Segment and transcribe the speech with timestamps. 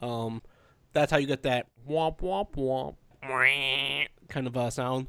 [0.00, 0.42] Um,
[0.92, 2.94] that's how you get that womp womp womp
[4.28, 5.06] kind of uh, sound.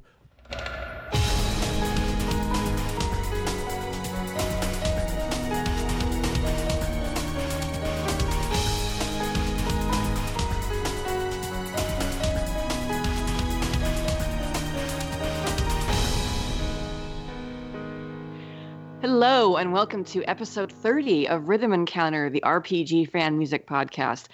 [19.01, 24.27] Hello, and welcome to episode 30 of Rhythm Encounter, the RPG fan music podcast.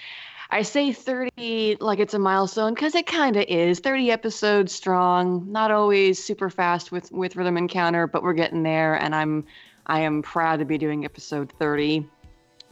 [0.51, 3.79] I say 30 like it's a milestone because it kind of is.
[3.79, 8.95] 30 episodes strong, not always super fast with, with Rhythm Encounter, but we're getting there,
[8.95, 9.45] and I'm
[9.87, 12.07] I am proud to be doing episode 30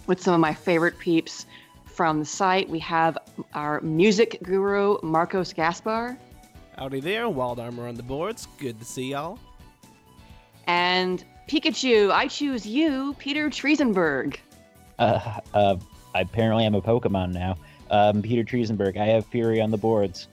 [0.08, 1.46] with some of my favorite peeps
[1.86, 2.68] from the site.
[2.70, 3.18] We have
[3.54, 6.18] our music guru, Marcos Gaspar.
[6.78, 8.48] Howdy there, Wild Armor on the boards.
[8.58, 9.38] Good to see y'all.
[10.66, 14.38] And Pikachu, I choose you, Peter Triezenberg.
[14.98, 15.76] Uh, uh,
[16.16, 17.58] apparently I'm a Pokemon now.
[17.90, 18.98] Um, Peter Triezenberg.
[18.98, 20.28] I have Fury on the boards.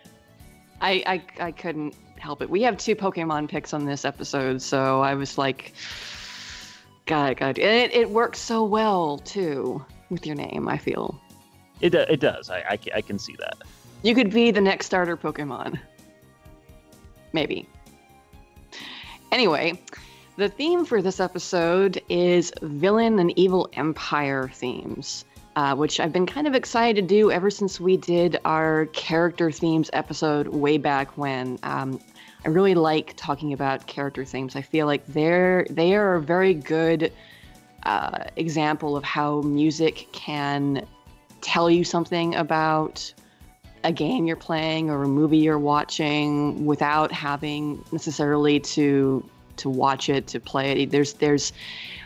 [0.80, 2.50] I, I I couldn't help it.
[2.50, 5.72] We have two Pokemon picks on this episode, so I was like,
[7.06, 10.68] God, God, and it, it works so well too with your name.
[10.68, 11.20] I feel
[11.80, 12.50] It, do- it does.
[12.50, 13.56] I, I, I can see that.
[14.02, 15.78] you could be the next starter Pokemon.
[17.32, 17.68] Maybe.
[19.32, 19.80] Anyway,
[20.36, 25.24] the theme for this episode is villain and evil empire themes,
[25.56, 29.50] uh, which I've been kind of excited to do ever since we did our character
[29.50, 31.58] themes episode way back when.
[31.62, 32.00] Um,
[32.44, 34.56] I really like talking about character themes.
[34.56, 37.12] I feel like they're they are a very good
[37.82, 40.86] uh, example of how music can
[41.40, 43.12] tell you something about
[43.84, 49.28] a game you're playing or a movie you're watching without having necessarily to
[49.60, 50.90] to watch it to play it.
[50.90, 51.52] There's there's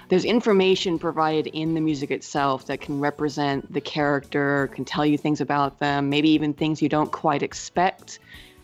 [0.09, 5.17] there's information provided in the music itself that can represent the character can tell you
[5.17, 8.19] things about them maybe even things you don't quite expect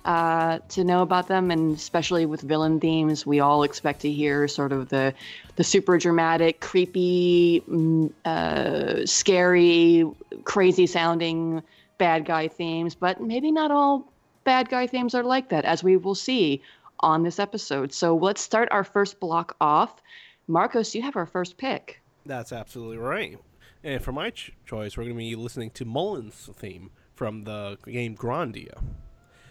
[0.04, 1.50] uh, to know about them.
[1.50, 5.12] And especially with villain themes we all expect to hear sort of the
[5.56, 10.10] the super dramatic creepy mm, uh, scary
[10.44, 11.62] crazy sounding
[11.98, 14.10] bad guy themes, but maybe not all
[14.44, 16.62] bad guy themes are like that, as we will see
[17.00, 17.92] on this episode.
[17.92, 20.00] So let's start our first block off.
[20.48, 22.00] Marcos, you have our first pick.
[22.26, 23.38] That's absolutely right.
[23.82, 27.78] And for my ch- choice, we're going to be listening to Mullen's theme from the
[27.86, 28.80] game Grandia.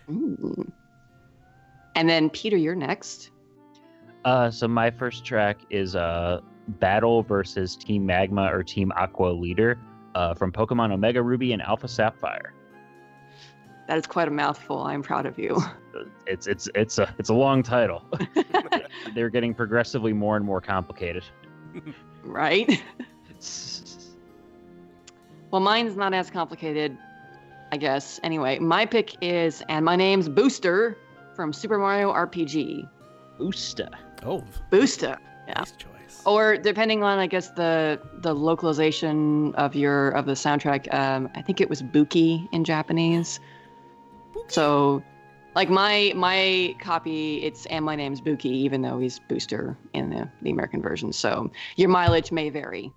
[0.10, 0.72] Ooh.
[1.96, 3.32] And then Peter, you're next.
[4.26, 9.80] Uh, so my first track is uh, Battle versus Team Magma or Team Aqua Leader
[10.16, 12.54] uh, from Pokemon Omega Ruby and Alpha Sapphire.
[13.90, 14.84] That is quite a mouthful.
[14.84, 15.62] I'm proud of you.
[16.28, 18.06] It's it's it's a it's a long title.
[19.16, 21.24] They're getting progressively more and more complicated.
[22.24, 22.82] right?
[25.52, 26.98] Well, mine's not as complicated,
[27.72, 28.20] I guess.
[28.24, 30.96] Anyway, my pick is, and my name's Booster
[31.36, 32.88] from Super Mario RPG.
[33.38, 33.90] Booster.
[34.24, 35.18] Oh, Booster.
[35.48, 35.54] Yeah.
[35.58, 36.22] nice choice.
[36.26, 41.42] or depending on i guess the the localization of your of the soundtrack um i
[41.42, 43.40] think it was buki in japanese
[44.48, 45.04] so
[45.56, 50.30] like my my copy it's and my name's buki even though he's booster in the,
[50.42, 51.12] the american version.
[51.14, 52.92] So your mileage may vary.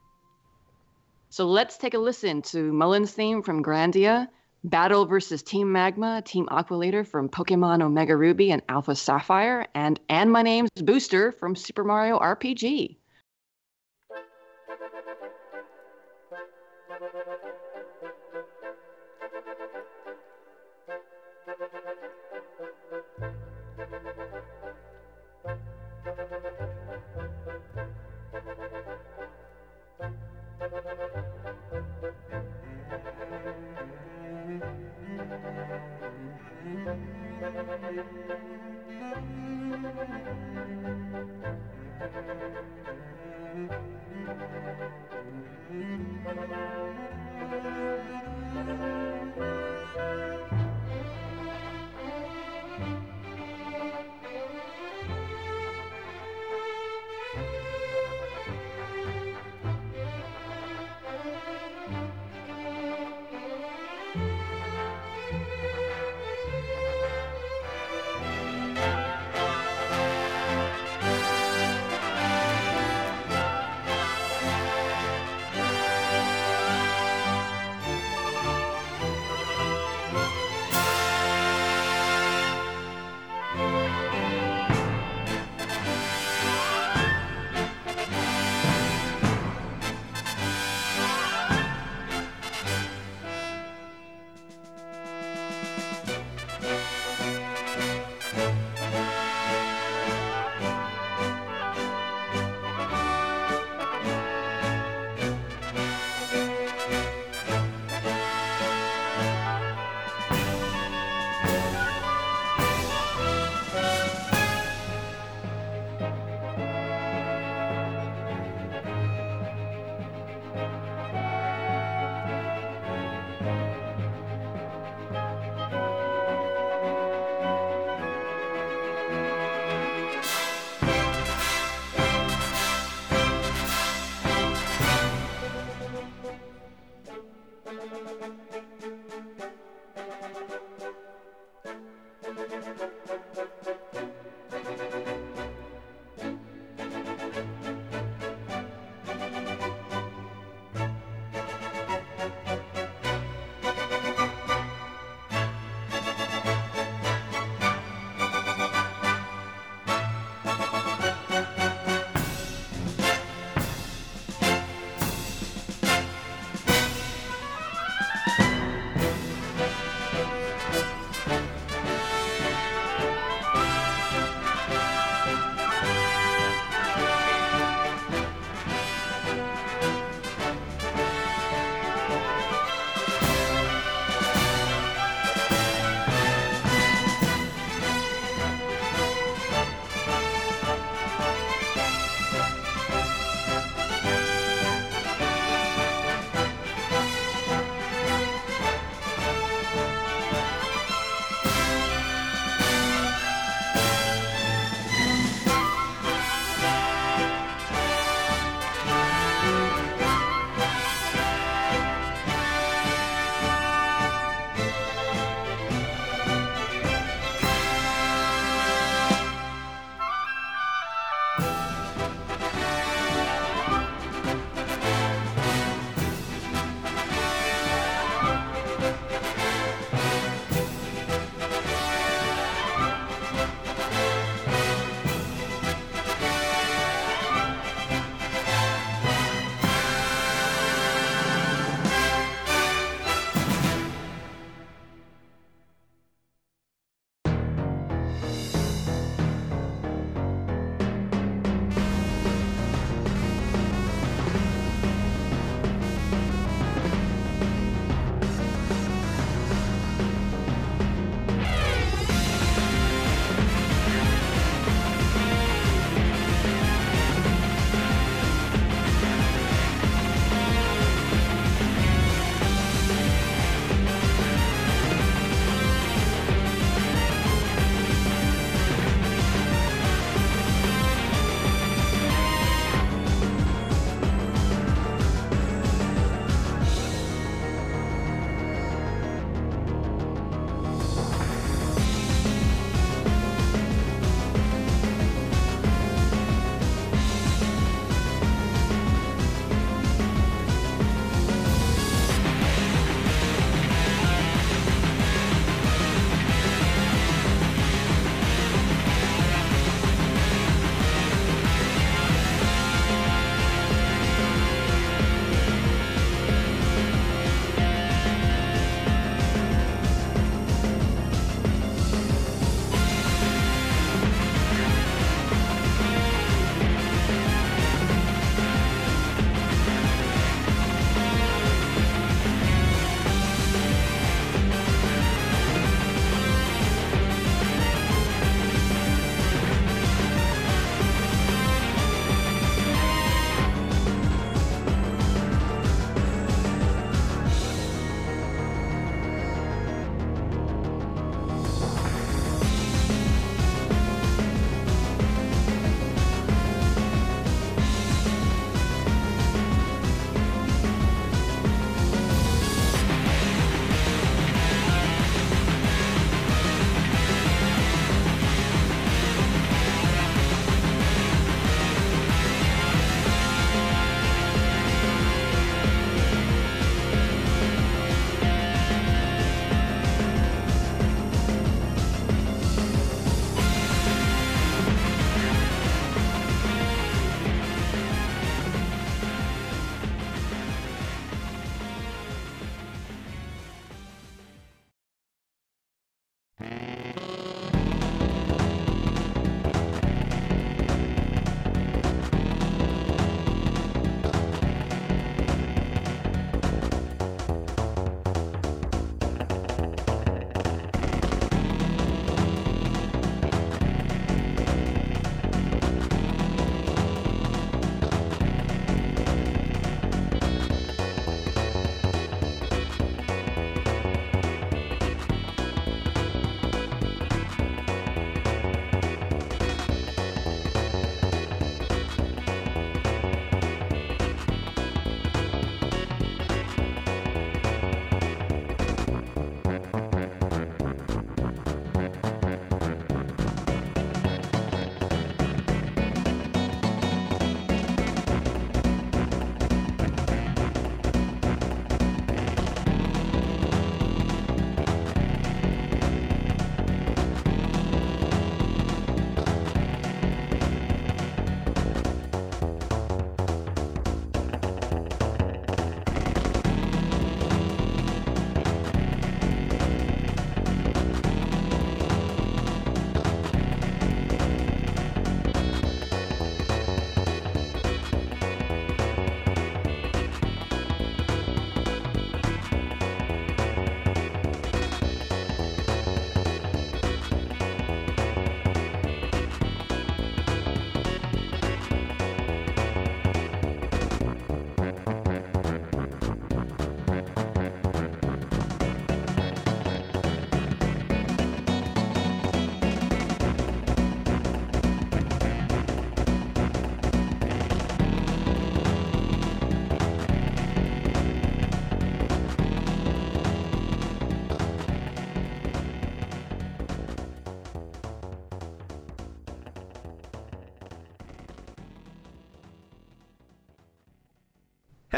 [1.31, 4.29] So let's take a listen to mullen's theme from grandia
[4.65, 9.99] battle versus team magma team aqua leader from pokemon omega ruby and alpha sapphire and
[10.09, 12.97] and my name's booster from super mario rpg
[38.29, 38.39] Thank
[46.51, 46.82] you.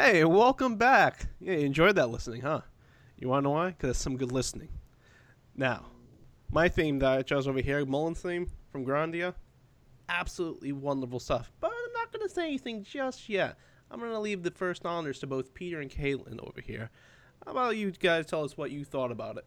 [0.04, 1.28] Hey, welcome back.
[1.40, 2.61] Yeah, you enjoyed that listening, huh?
[3.16, 3.68] You want to know why?
[3.68, 4.68] Because it's some good listening.
[5.56, 5.87] Now,
[6.52, 9.32] my theme that I chose over here, Mullen's theme from Grandia,
[10.11, 11.50] absolutely wonderful stuff.
[11.58, 13.56] But I'm not going to say anything just yet.
[13.90, 16.90] I'm going to leave the first honors to both Peter and Caitlin over here.
[17.46, 19.46] How about you guys tell us what you thought about it?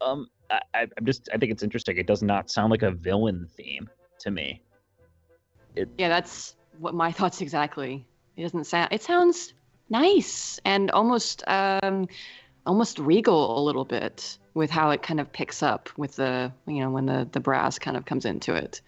[0.00, 1.96] Um, I, I- I'm just, I think it's interesting.
[1.96, 3.90] It does not sound like a villain theme
[4.20, 4.62] to me.
[5.96, 8.06] Yeah, that's what my thoughts exactly.
[8.38, 8.88] It doesn't sound.
[8.92, 9.52] It sounds
[9.90, 12.08] nice and almost, um,
[12.64, 16.80] almost regal a little bit with how it kind of picks up with the, you
[16.80, 18.80] know, when the the brass kind of comes into it.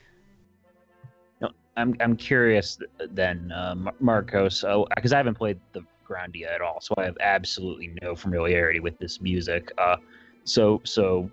[1.77, 2.79] I'm, I'm curious
[3.11, 4.65] then, uh, Marcos,
[4.95, 8.99] because I haven't played the Grandia at all, so I have absolutely no familiarity with
[8.99, 9.73] this music.
[9.79, 9.97] Uh,
[10.45, 11.31] so, so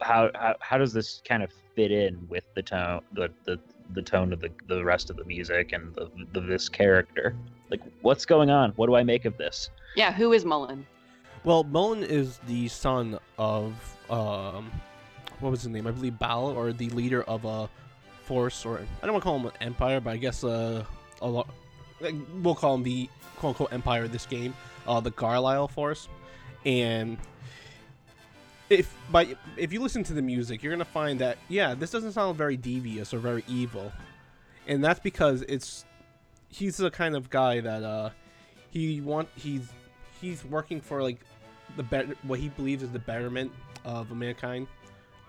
[0.00, 3.58] how, how how does this kind of fit in with the tone, the the,
[3.94, 7.34] the tone of the the rest of the music and the, the this character?
[7.70, 8.70] Like, what's going on?
[8.72, 9.70] What do I make of this?
[9.96, 10.86] Yeah, who is Mullen?
[11.44, 13.74] Well, Mullen is the son of
[14.10, 14.70] um,
[15.40, 15.86] what was his name?
[15.86, 17.68] I believe Baal, or the leader of a
[18.24, 20.84] force, or I don't want to call him an empire, but I guess uh,
[21.22, 21.48] a lot.
[22.42, 24.54] We'll call him the quote unquote empire of this game,
[24.86, 26.08] uh, the Garlyle Force,
[26.64, 27.18] and
[28.70, 32.12] if by if you listen to the music, you're gonna find that yeah, this doesn't
[32.12, 33.92] sound very devious or very evil,
[34.66, 35.84] and that's because it's
[36.48, 38.10] he's the kind of guy that uh
[38.70, 39.68] he want he's
[40.20, 41.20] he's working for like
[41.76, 43.52] the better what he believes is the betterment
[43.84, 44.66] of mankind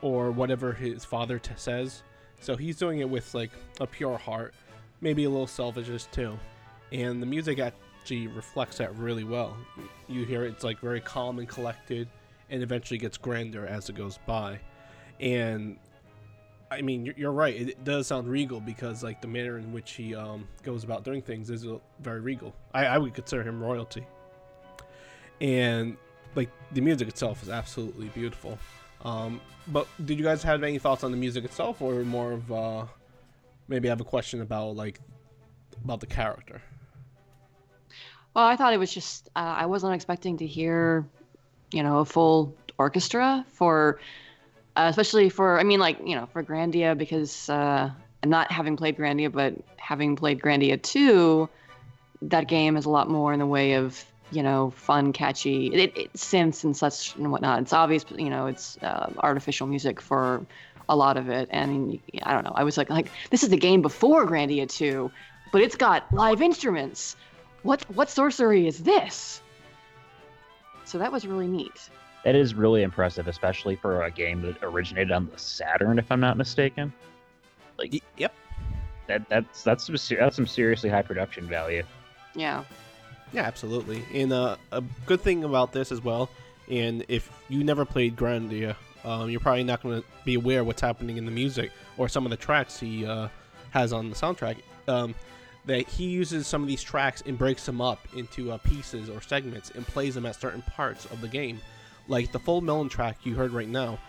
[0.02, 2.04] or whatever his father t- says.
[2.40, 4.54] So he's doing it with like a pure heart
[5.02, 6.38] maybe a little selfishness too.
[6.92, 9.58] And the music actually reflects that really well.
[10.08, 12.08] You hear it's like very calm and collected
[12.52, 14.60] and eventually gets grander as it goes by
[15.20, 15.78] and
[16.70, 19.94] i mean you're, right it, it does sound regal because like the manner in which
[19.94, 23.62] he um, goes about doing things is uh, very regal I, I would consider him
[23.62, 24.06] royalty
[25.42, 25.98] and
[26.36, 28.58] like the music itself is absolutely beautiful.
[29.04, 32.52] Um, but did you guys have any thoughts on the music itself, or more of
[32.52, 32.86] uh,
[33.68, 35.00] maybe I have a question about like
[35.84, 36.62] about the character?
[38.34, 41.06] Well, I thought it was just uh, I wasn't expecting to hear,
[41.72, 44.00] you know, a full orchestra for,
[44.76, 47.92] uh, especially for I mean like you know for Grandia because uh,
[48.26, 51.50] not having played Grandia but having played Grandia two,
[52.22, 55.98] that game is a lot more in the way of you know fun, catchy it,
[55.98, 57.62] it synths and such and whatnot.
[57.62, 60.46] It's obvious you know it's uh, artificial music for
[60.90, 62.54] a lot of it, and I don't know.
[62.56, 65.12] I was like like this is the game before Grandia two,
[65.52, 67.16] but it's got live instruments
[67.64, 69.42] what what sorcery is this?
[70.92, 71.90] So that was really neat.
[72.26, 76.20] That is really impressive, especially for a game that originated on the Saturn, if I'm
[76.20, 76.92] not mistaken.
[77.80, 78.34] Like, Y- yep.
[79.08, 81.84] that that's that's some, ser- that's some seriously high production value.
[82.36, 82.66] Yeah.
[83.32, 84.04] Yeah, absolutely.
[84.14, 86.30] And uh, a good thing about this as well,
[86.70, 90.68] and if you never played Grandia, um, you're probably not going to be aware of
[90.68, 93.30] what's happening in the music or some of the tracks he uh,
[93.70, 94.58] has on the soundtrack.
[94.90, 95.16] Um,
[95.66, 99.22] that he uses some of these tracks and breaks them up into uh, pieces or
[99.22, 101.60] segments and plays them at certain parts of the game.
[102.08, 104.00] Like the full Mullen track you heard right now,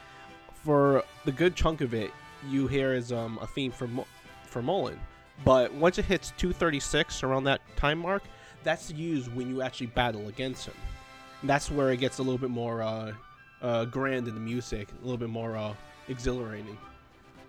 [0.64, 2.10] for the good chunk of it,
[2.48, 4.06] you hear is um, a theme for Mo-
[4.46, 4.98] for Mullen.
[5.44, 8.22] But once it hits 236 around that time mark,
[8.62, 10.74] that's used when you actually battle against him.
[11.40, 13.12] And that's where it gets a little bit more uh,
[13.60, 15.74] uh, grand in the music, a little bit more uh,
[16.08, 16.78] exhilarating.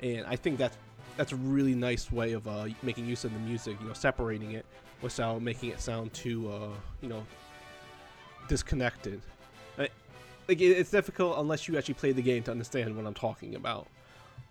[0.01, 0.77] And I think that's
[1.17, 3.77] that's a really nice way of uh, making use of the music.
[3.81, 4.65] You know, separating it
[5.01, 6.69] without making it sound too, uh,
[7.01, 7.23] you know,
[8.47, 9.21] disconnected.
[9.77, 9.91] Like
[10.61, 13.87] it- it's difficult unless you actually play the game to understand what I'm talking about.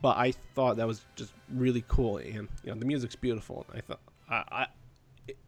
[0.00, 3.66] But I thought that was just really cool, and you know, the music's beautiful.
[3.72, 4.66] I thought I, I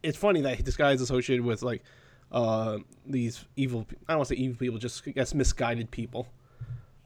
[0.03, 1.83] it's funny that this guy is associated with like
[2.31, 3.85] uh, these evil.
[4.07, 6.27] I don't want to say evil people, just I guess misguided people,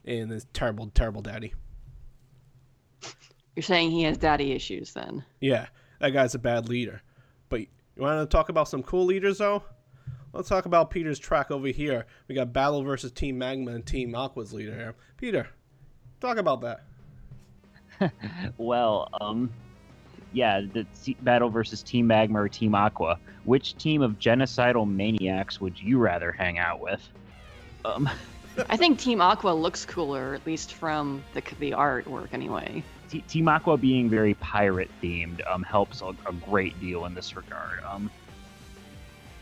[0.04, 1.54] and this terrible, terrible daddy.
[3.56, 5.24] You're saying he has daddy issues then.
[5.40, 5.66] Yeah,
[6.00, 7.02] that guy's a bad leader.
[7.48, 9.62] But you want to talk about some cool leaders though?
[10.32, 12.06] Let's talk about Peter's track over here.
[12.28, 14.94] We got Battle versus Team Magma and Team Aqua's leader here.
[15.16, 15.48] Peter,
[16.20, 16.82] talk about that.
[18.56, 19.50] Well, um,
[20.32, 23.18] yeah, the t- battle versus Team Magma or Team Aqua.
[23.44, 27.06] Which team of genocidal maniacs would you rather hang out with?
[27.84, 28.08] Um,
[28.70, 32.82] I think Team Aqua looks cooler, at least from the the artwork anyway.
[33.10, 37.82] Team Aqua being very pirate themed um, helps a, a great deal in this regard.
[37.84, 38.10] Um,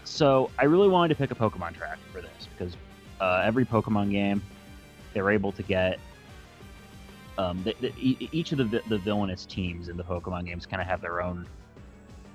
[0.04, 2.76] so I really wanted to pick a Pokemon track for this because
[3.20, 4.42] uh, every Pokemon game
[5.12, 5.98] they're able to get
[7.36, 7.92] um, the, the,
[8.32, 11.46] each of the, the villainous teams in the Pokemon games kind of have their own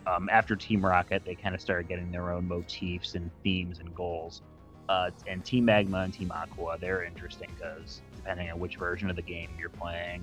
[0.07, 3.93] um, after Team Rocket, they kind of started getting their own motifs and themes and
[3.95, 4.41] goals.
[4.89, 9.15] Uh, and Team Magma and Team Aqua, they're interesting because depending on which version of
[9.15, 10.21] the game you're playing,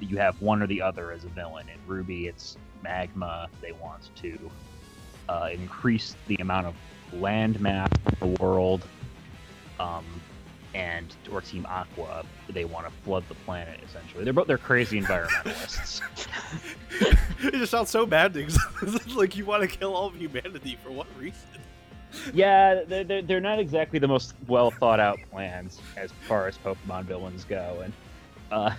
[0.00, 1.66] you have one or the other as a villain.
[1.68, 3.48] In Ruby, it's Magma.
[3.60, 4.50] They want to
[5.28, 6.74] uh, increase the amount of
[7.12, 8.84] land mass in the world.
[9.80, 10.04] Um,
[10.74, 13.80] and or Team Aqua, they want to flood the planet.
[13.84, 16.02] Essentially, they're both they're crazy environmentalists.
[17.42, 18.36] it just sounds so bad.
[19.16, 21.40] like you want to kill all of humanity for what reason?
[22.32, 26.56] yeah, they're, they're, they're not exactly the most well thought out plans as far as
[26.58, 27.92] Pokemon villains go, and
[28.50, 28.70] uh,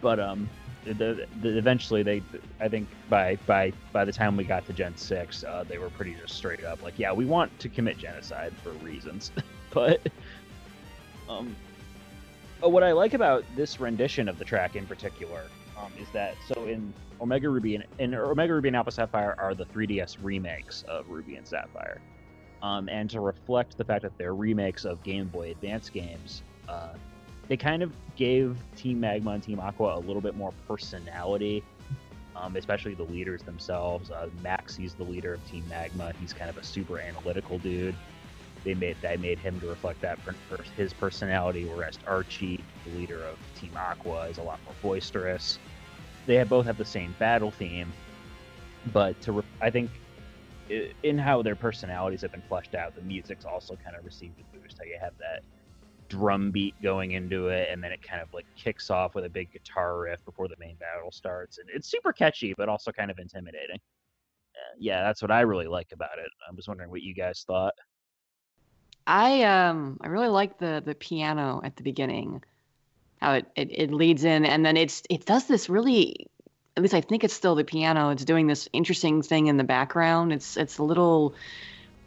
[0.00, 0.48] but um,
[0.84, 2.22] the, the, eventually they,
[2.60, 5.90] I think by by by the time we got to Gen six, uh, they were
[5.90, 9.32] pretty just straight up like, yeah, we want to commit genocide for reasons,
[9.72, 10.00] but
[11.28, 11.54] um,
[12.60, 15.44] what I like about this rendition of the track in particular
[15.76, 19.54] um, is that so in Omega Ruby and in Omega Ruby and Alpha Sapphire are
[19.54, 22.00] the 3DS remakes of Ruby and Sapphire.
[22.62, 26.88] Um, and to reflect the fact that they're remakes of Game Boy Advance games, uh,
[27.48, 31.64] they kind of gave Team Magma and Team Aqua a little bit more personality,
[32.36, 34.10] um, especially the leaders themselves.
[34.10, 36.12] Uh, Maxie's the leader of Team Magma.
[36.20, 37.96] He's kind of a super analytical dude.
[38.64, 40.18] They made that made him to reflect that
[40.76, 45.58] his personality, whereas Archie, the leader of Team Aqua, is a lot more boisterous.
[46.26, 47.90] They have, both have the same battle theme,
[48.92, 49.90] but to re- I think
[51.02, 54.58] in how their personalities have been fleshed out, the music's also kind of received a
[54.58, 54.76] boost.
[54.78, 55.42] How you have that
[56.08, 59.28] drum beat going into it, and then it kind of like kicks off with a
[59.28, 63.10] big guitar riff before the main battle starts, and it's super catchy, but also kind
[63.10, 63.76] of intimidating.
[64.56, 66.30] Uh, yeah, that's what I really like about it.
[66.48, 67.74] I was wondering what you guys thought.
[69.06, 72.42] I um I really like the the piano at the beginning,
[73.20, 76.26] how it, it it leads in, and then it's it does this really
[76.76, 78.10] at least I think it's still the piano.
[78.10, 80.32] It's doing this interesting thing in the background.
[80.32, 81.34] It's it's a little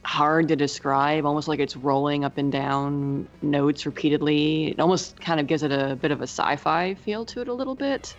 [0.03, 4.71] hard to describe, almost like it's rolling up and down notes repeatedly.
[4.71, 7.53] It almost kind of gives it a bit of a sci-fi feel to it a
[7.53, 8.15] little bit.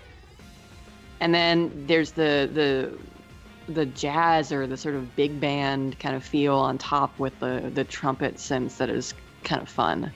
[1.20, 6.24] And then there's the the the jazz or the sort of big band kind of
[6.24, 9.14] feel on top with the the trumpet synths that is
[9.44, 10.12] kind of fun.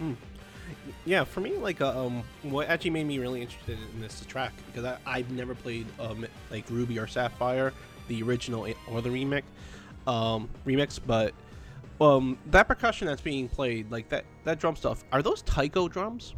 [0.00, 0.16] Mm
[1.04, 4.52] yeah, for me, like, uh, um, what actually made me really interested in this track
[4.66, 7.72] because I, I've never played um like Ruby or Sapphire,
[8.08, 9.42] the original or the remix,
[10.06, 11.34] um, remix, but
[12.00, 16.34] um, that percussion that's being played, like that that drum stuff, are those taiko drums?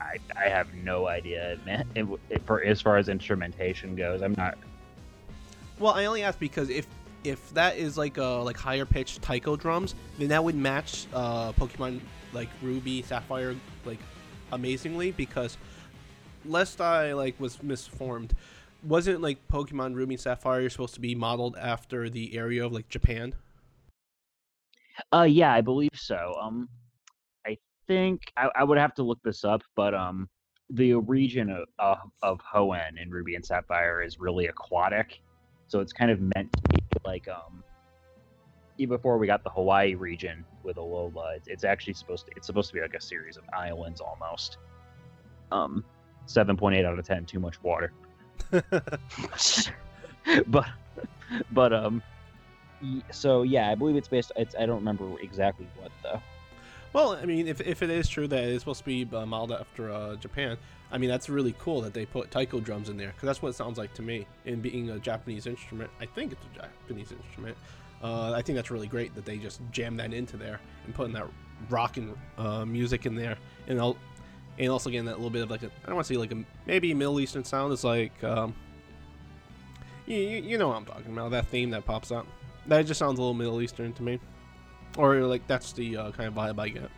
[0.00, 1.86] I, I have no idea, man.
[1.94, 4.56] It, it, for as far as instrumentation goes, I'm not.
[5.78, 6.86] Well, I only ask because if
[7.24, 11.52] if that is like uh like higher pitched taiko drums, then that would match uh
[11.52, 12.00] Pokemon
[12.32, 13.98] like Ruby, Sapphire, like
[14.52, 15.56] amazingly because
[16.44, 18.34] lest I like was misformed,
[18.82, 22.88] wasn't like Pokemon Ruby and Sapphire supposed to be modeled after the area of like
[22.88, 23.34] Japan?
[25.12, 26.34] Uh, yeah, I believe so.
[26.40, 26.68] Um,
[27.46, 30.28] I think I, I would have to look this up, but um,
[30.70, 35.20] the region of, of of Hoenn in Ruby and Sapphire is really aquatic,
[35.66, 37.62] so it's kind of meant to be like um
[38.78, 42.46] even before we got the Hawaii region with Alola, it's, it's actually supposed to it's
[42.46, 44.58] supposed to be like a series of islands almost.
[45.50, 45.84] Um,
[46.26, 47.92] seven point eight out of ten, too much water.
[50.46, 50.66] but
[51.52, 52.02] but um,
[53.10, 54.32] so yeah, I believe it's based.
[54.36, 56.20] It's I don't remember exactly what though.
[56.92, 59.60] Well, I mean, if, if it is true that it's supposed to be uh, modeled
[59.60, 60.56] after uh, Japan,
[60.90, 63.50] I mean, that's really cool that they put taiko drums in there because that's what
[63.50, 64.26] it sounds like to me.
[64.46, 67.56] In being a Japanese instrument, I think it's a Japanese instrument.
[68.02, 71.12] Uh, I think that's really great that they just jam that into there and putting
[71.12, 71.26] that
[71.68, 73.96] rocking uh, music in there, and I'll,
[74.58, 76.44] and also getting that little bit of like I don't want to say like a
[76.66, 77.72] maybe Middle Eastern sound.
[77.72, 78.54] It's like um,
[80.06, 82.26] you, you know what I'm talking about that theme that pops up.
[82.66, 84.20] That just sounds a little Middle Eastern to me,
[84.96, 86.90] or like that's the uh, kind of vibe I get.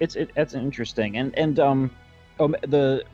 [0.00, 1.90] It's it, that's interesting, and and um,
[2.40, 3.04] oh, the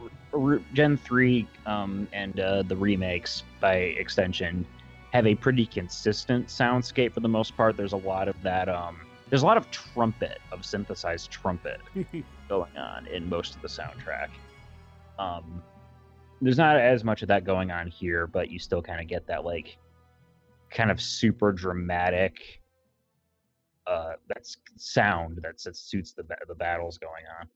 [0.73, 4.67] Gen three um and uh, the remakes by extension
[5.13, 7.77] have a pretty consistent soundscape for the most part.
[7.77, 8.69] There's a lot of that.
[8.69, 11.81] Um, there's a lot of trumpet, of synthesized trumpet
[12.49, 14.29] going on in most of the soundtrack.
[15.19, 15.63] Um,
[16.41, 19.27] there's not as much of that going on here, but you still kind of get
[19.27, 19.77] that like
[20.71, 22.61] kind of super dramatic
[23.87, 27.49] uh that's sound that suits the the battles going on.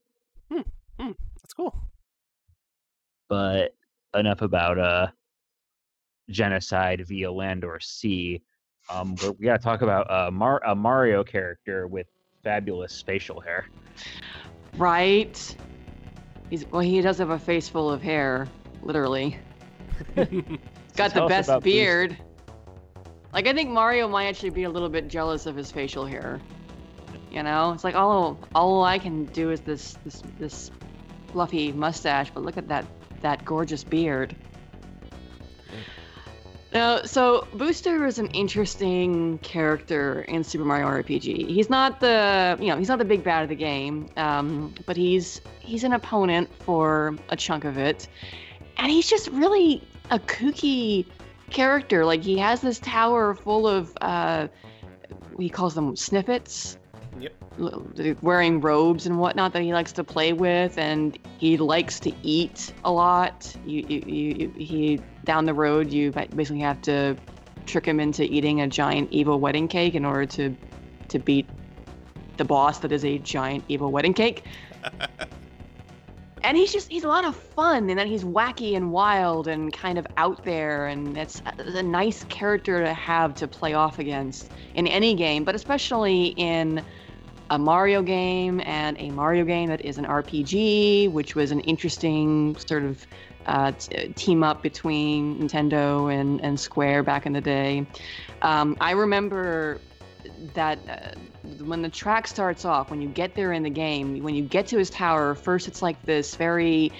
[0.51, 1.77] Hmm, hmm, that's cool.
[3.29, 3.75] But
[4.15, 5.09] enough about uh
[6.31, 8.43] genocide via land or sea.
[8.91, 12.07] Um, we got to talk about a, Mar- a Mario character with
[12.43, 13.67] fabulous facial hair.
[14.77, 15.57] Right.
[16.51, 16.81] He's well.
[16.81, 18.49] He does have a face full of hair,
[18.83, 19.39] literally.
[20.17, 21.75] Got Tell the best about Boost.
[21.75, 22.17] beard.
[23.33, 26.41] Like I think Mario might actually be a little bit jealous of his facial hair.
[27.31, 30.71] You know, it's like all all I can do is this this this
[31.29, 32.85] fluffy mustache, but look at that
[33.23, 34.37] that gorgeous beard.
[36.75, 41.47] No, so Booster is an interesting character in Super Mario RPG.
[41.49, 44.97] He's not the you know he's not the big bad of the game, um, but
[44.97, 48.09] he's he's an opponent for a chunk of it,
[48.79, 51.05] and he's just really a kooky
[51.51, 52.07] character.
[52.07, 54.49] Like he has this tower full of uh,
[55.39, 56.79] he calls them Snifits.
[57.21, 58.23] Yep.
[58.23, 62.73] Wearing robes and whatnot that he likes to play with, and he likes to eat
[62.83, 63.55] a lot.
[63.67, 67.17] You, you, you, you- he down the road, you basically have to
[67.67, 70.57] trick him into eating a giant evil wedding cake in order to
[71.09, 71.47] to beat
[72.39, 74.45] the boss that is a giant evil wedding cake.
[76.45, 79.73] and he's just he's a lot of fun and then he's wacky and wild and
[79.73, 83.75] kind of out there and it's a, it's a nice character to have to play
[83.75, 86.83] off against in any game but especially in
[87.51, 92.57] a Mario game and a Mario game that is an RPG which was an interesting
[92.57, 93.07] sort of
[93.47, 97.87] uh, t- team up between Nintendo and, and Square back in the day.
[98.43, 99.81] Um, I remember
[100.55, 101.19] that uh,
[101.65, 104.67] when the track starts off, when you get there in the game, when you get
[104.69, 106.93] to his tower, first it's like this very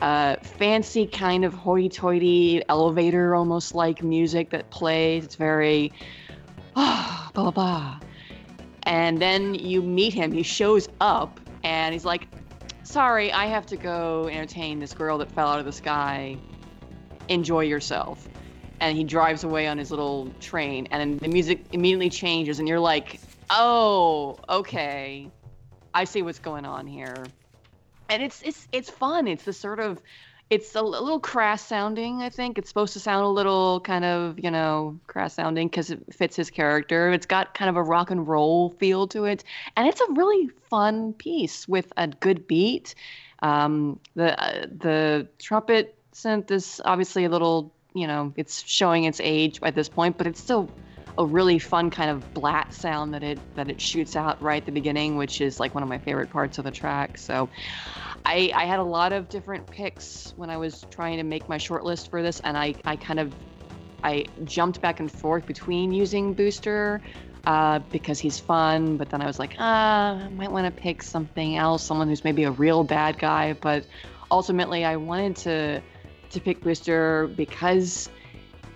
[0.00, 5.24] uh, fancy kind of hoity-toity elevator, almost like music that plays.
[5.24, 5.92] It's very
[6.76, 8.00] ah blah blah blah,
[8.84, 10.32] and then you meet him.
[10.32, 12.26] He shows up and he's like,
[12.84, 16.38] "Sorry, I have to go entertain this girl that fell out of the sky.
[17.28, 18.28] Enjoy yourself."
[18.80, 22.80] And he drives away on his little train, and the music immediately changes, and you're
[22.80, 25.30] like, "Oh, okay,
[25.94, 27.32] I see what's going on here."
[28.08, 29.28] And it's it's it's fun.
[29.28, 30.00] It's the sort of
[30.52, 32.20] it's a little crass sounding.
[32.20, 35.90] I think it's supposed to sound a little kind of you know crass sounding because
[35.90, 37.10] it fits his character.
[37.10, 39.44] It's got kind of a rock and roll feel to it,
[39.78, 42.94] and it's a really fun piece with a good beat.
[43.38, 49.22] Um, the uh, the trumpet synth is obviously a little you know it's showing its
[49.24, 50.68] age at this point, but it's still
[51.18, 54.66] a really fun kind of blat sound that it that it shoots out right at
[54.66, 57.18] the beginning, which is like one of my favorite parts of the track.
[57.18, 57.48] So
[58.24, 61.58] I, I had a lot of different picks when I was trying to make my
[61.58, 63.34] shortlist for this, and I, I kind of
[64.04, 67.00] I jumped back and forth between using Booster
[67.46, 71.02] uh, because he's fun, but then I was like, ah, I might want to pick
[71.02, 73.54] something else, someone who's maybe a real bad guy.
[73.54, 73.84] But
[74.30, 75.82] ultimately, I wanted to
[76.30, 78.08] to pick Booster because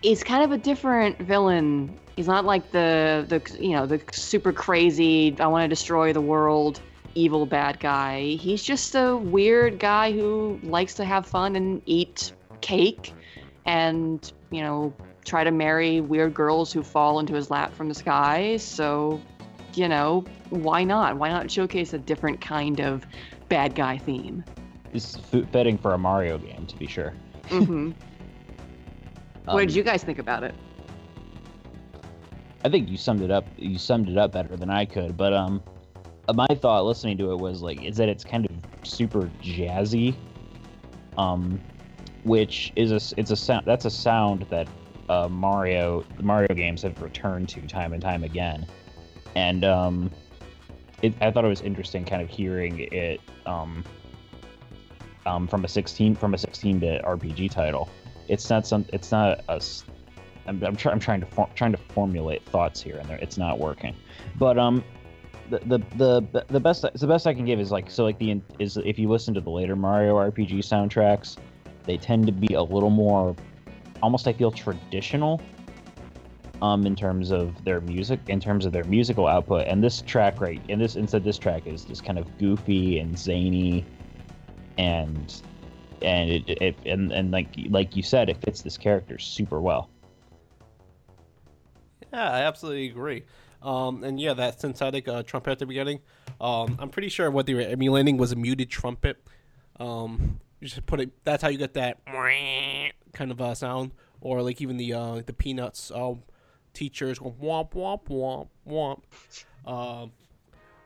[0.02, 1.98] he's kind of a different villain.
[2.16, 6.20] He's not like the the you know the super crazy I want to destroy the
[6.20, 6.80] world
[7.16, 8.20] evil bad guy.
[8.20, 13.14] He's just a weird guy who likes to have fun and eat cake
[13.64, 17.94] and, you know, try to marry weird girls who fall into his lap from the
[17.94, 18.58] sky.
[18.58, 19.20] So,
[19.74, 21.16] you know, why not?
[21.16, 23.06] Why not showcase a different kind of
[23.48, 24.44] bad guy theme?
[24.92, 25.16] It's
[25.52, 27.14] fitting for a Mario game, to be sure.
[27.48, 27.90] hmm
[29.46, 30.54] what Um, did you guys think about it?
[32.66, 33.46] I think you summed it up.
[33.56, 35.16] You summed it up better than I could.
[35.16, 35.62] But um,
[36.34, 38.50] my thought listening to it was like, is that it's kind of
[38.84, 40.16] super jazzy,
[41.16, 41.60] um,
[42.24, 44.66] which is a it's a sound that's a sound that
[45.08, 48.66] uh, Mario Mario games have returned to time and time again,
[49.36, 50.10] and um,
[51.02, 53.84] it, I thought it was interesting, kind of hearing it um,
[55.24, 57.88] um, from a 16 from a 16-bit RPG title.
[58.26, 58.86] It's not some.
[58.92, 59.62] It's not a.
[60.48, 63.58] I'm, I'm, try, I'm trying to for, trying to formulate thoughts here, and it's not
[63.58, 63.94] working.
[64.38, 64.84] But um,
[65.50, 68.40] the, the the the best the best I can give is like so like the
[68.58, 71.36] is if you listen to the later Mario RPG soundtracks,
[71.84, 73.34] they tend to be a little more,
[74.02, 75.40] almost I feel traditional.
[76.62, 80.40] Um, in terms of their music, in terms of their musical output, and this track
[80.40, 83.84] right, and this instead this track is just kind of goofy and zany,
[84.78, 85.42] and
[86.00, 89.90] and it, it and and like like you said, it fits this character super well.
[92.16, 93.24] Yeah, I absolutely agree.
[93.62, 96.00] Um, and yeah, that synthetic uh, trumpet at the beginning,
[96.40, 99.22] um, I'm pretty sure what they were emulating was a muted trumpet.
[99.78, 101.10] Um, you just put it.
[101.24, 101.98] That's how you get that
[103.12, 103.90] kind of uh, sound,
[104.22, 106.14] or like even the uh, the peanuts uh,
[106.72, 109.70] teachers go womp womp womp womp.
[109.70, 110.12] Um,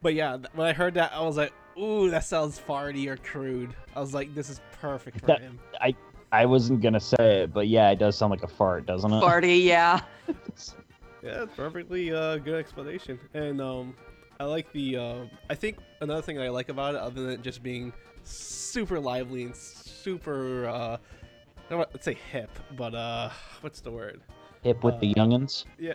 [0.02, 3.72] but yeah, when I heard that, I was like, "Ooh, that sounds farty or crude."
[3.94, 5.94] I was like, "This is perfect for That- him." I
[6.32, 9.20] I wasn't gonna say it, but yeah, it does sound like a fart, doesn't it?
[9.20, 10.00] Party, yeah.
[11.22, 13.94] Yeah, it's perfectly uh, good explanation, and um,
[14.38, 14.96] I like the.
[14.96, 17.92] Uh, I think another thing I like about it, other than it just being
[18.24, 20.98] super lively and super uh, I
[21.68, 23.30] don't want- let's say hip, but uh,
[23.60, 24.20] what's the word?
[24.62, 25.64] Hip with the Uh, youngins.
[25.78, 25.94] Yeah,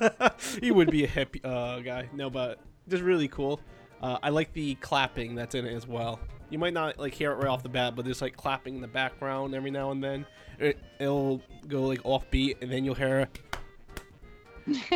[0.60, 2.08] he would be a hip uh, guy.
[2.12, 3.60] No, but just really cool.
[4.02, 6.18] Uh, I like the clapping that's in it as well.
[6.50, 8.80] You might not like hear it right off the bat, but there's like clapping in
[8.80, 10.26] the background every now and then.
[10.58, 13.28] It, it'll go like offbeat, and then you'll hear,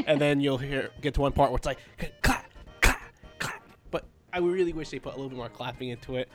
[0.07, 1.79] and then you'll hear get to one part where it's like
[2.23, 3.01] clap, clap,
[3.39, 3.63] clap.
[3.91, 6.29] But I really wish they put a little bit more clapping into it,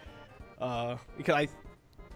[0.60, 1.48] uh, because I,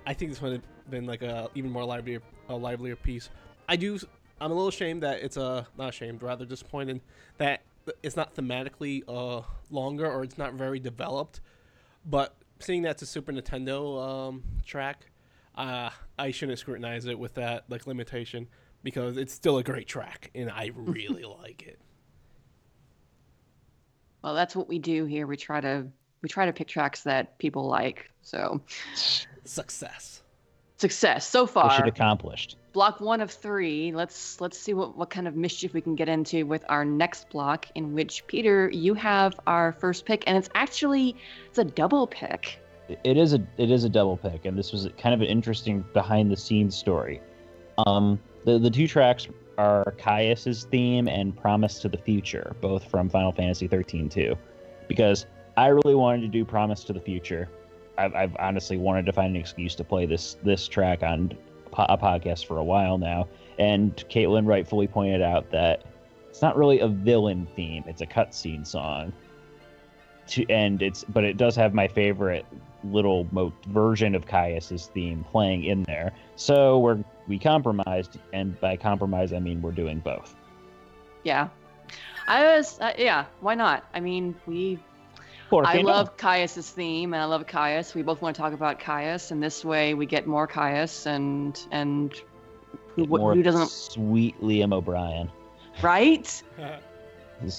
[0.05, 3.29] I think this would have been like a even more livelier, a livelier piece.
[3.67, 3.99] I do.
[4.41, 7.01] I'm a little ashamed that it's uh, not ashamed, rather disappointed
[7.37, 7.61] that
[8.03, 11.41] it's not thematically uh longer or it's not very developed.
[12.05, 15.07] But seeing that's a Super Nintendo um, track,
[15.55, 18.47] uh, I shouldn't scrutinize it with that like limitation
[18.83, 21.79] because it's still a great track and I really like it.
[24.23, 25.27] Well, that's what we do here.
[25.27, 25.87] We try to
[26.21, 28.09] we try to pick tracks that people like.
[28.21, 28.61] So
[29.45, 30.21] Success.
[30.77, 31.65] success so far.
[31.67, 31.87] Mission far.
[31.87, 32.57] accomplished.
[32.73, 33.93] block one of three.
[33.93, 37.29] Let's let's see what what kind of mischief we can get into with our next
[37.29, 41.15] block, in which Peter, you have our first pick, and it's actually
[41.47, 42.59] it's a double pick.
[43.05, 45.85] it is a it is a double pick, and this was kind of an interesting
[45.93, 47.21] behind the scenes story.
[47.87, 53.09] Um, the the two tracks are Caius's theme and Promise to the Future, both from
[53.09, 54.35] Final Fantasy 13 2,
[54.87, 55.25] because
[55.57, 57.49] I really wanted to do Promise to the Future.
[57.97, 61.37] I've, I've honestly wanted to find an excuse to play this this track on
[61.77, 65.83] a podcast for a while now, and Caitlin rightfully pointed out that
[66.29, 69.11] it's not really a villain theme; it's a cutscene song.
[70.29, 72.45] To and it's but it does have my favorite
[72.83, 76.13] little mo- version of Caius's theme playing in there.
[76.35, 80.35] So we're we compromised, and by compromise I mean we're doing both.
[81.23, 81.49] Yeah,
[82.27, 83.25] I was uh, yeah.
[83.41, 83.85] Why not?
[83.93, 84.79] I mean, we
[85.51, 87.95] Or I love Caius's theme, and I love Caius.
[87.95, 91.59] We both want to talk about Caius, and this way we get more Caius, and
[91.71, 92.13] and
[92.95, 95.31] who more who doesn't sweet Liam O'Brien.
[95.81, 96.43] right?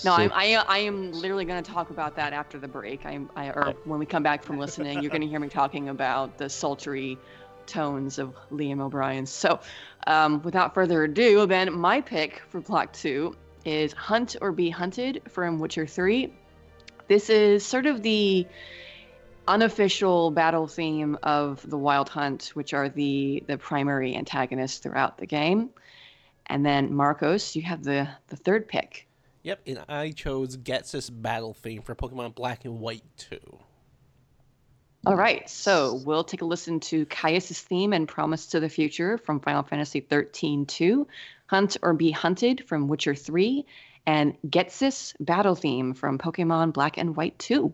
[0.04, 3.06] No, I'm, I, I am literally going to talk about that after the break.
[3.06, 5.88] I'm, I, or when we come back from listening, you're going to hear me talking
[5.88, 7.18] about the sultry
[7.66, 9.26] tones of Liam O'Brien.
[9.26, 9.60] So,
[10.06, 15.22] um, without further ado, then my pick for block two is Hunt or Be Hunted
[15.28, 16.32] from Witcher 3.
[17.08, 18.46] This is sort of the
[19.48, 25.26] unofficial battle theme of the Wild Hunt, which are the the primary antagonists throughout the
[25.26, 25.70] game.
[26.46, 29.06] And then Marcos, you have the the third pick.
[29.42, 33.38] Yep, and I chose Ghetsis Battle Theme for Pokemon Black and White 2.
[35.06, 39.16] All right, so we'll take a listen to Caius's theme and Promise to the Future
[39.16, 41.06] from Final Fantasy 13 2,
[41.46, 43.64] Hunt or Be Hunted from Witcher 3,
[44.06, 47.72] and Ghetsis Battle Theme from Pokemon Black and White 2.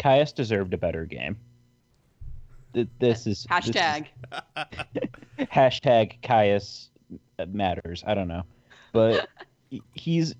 [0.00, 1.36] Caius deserved a better game.
[2.72, 4.06] This is this is- Hashtag.
[5.40, 6.90] hashtag Caius
[7.48, 8.02] matters.
[8.06, 8.42] I don't know,
[8.92, 9.28] but
[9.94, 10.34] he's.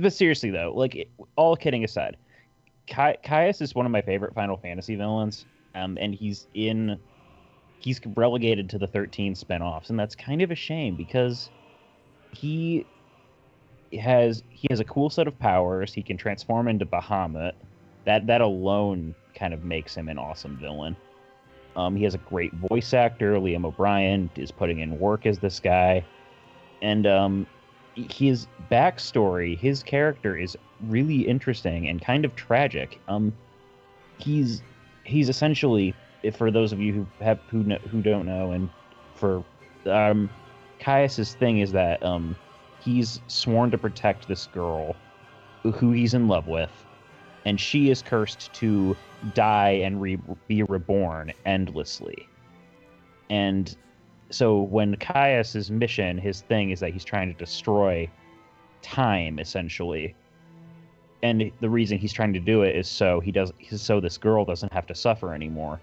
[0.00, 2.16] But seriously though, like all kidding aside,
[2.88, 6.98] Ca- Caius is one of my favorite Final Fantasy villains, um, and he's in.
[7.80, 11.48] He's relegated to the 13 spin-offs, and that's kind of a shame because
[12.32, 12.84] he
[14.00, 15.92] has he has a cool set of powers.
[15.92, 17.52] He can transform into Bahamut.
[18.08, 20.96] That that alone kind of makes him an awesome villain.
[21.76, 23.34] Um, he has a great voice actor.
[23.34, 26.02] Liam O'Brien is putting in work as this guy,
[26.80, 27.46] and um,
[27.94, 30.56] his backstory, his character is
[30.86, 32.98] really interesting and kind of tragic.
[33.08, 33.30] Um,
[34.16, 34.62] he's
[35.04, 35.94] he's essentially,
[36.32, 38.70] for those of you who have who know, who don't know, and
[39.16, 39.44] for
[39.84, 40.30] um,
[40.80, 42.34] Caius's thing is that um,
[42.80, 44.96] he's sworn to protect this girl
[45.62, 46.70] who he's in love with,
[47.44, 48.96] and she is cursed to
[49.34, 52.28] die and re- be reborn endlessly.
[53.30, 53.74] And
[54.30, 58.08] so when Caius's mission, his thing is that he's trying to destroy
[58.82, 60.14] time essentially.
[61.22, 64.44] And the reason he's trying to do it is so he does so this girl
[64.44, 65.80] doesn't have to suffer anymore.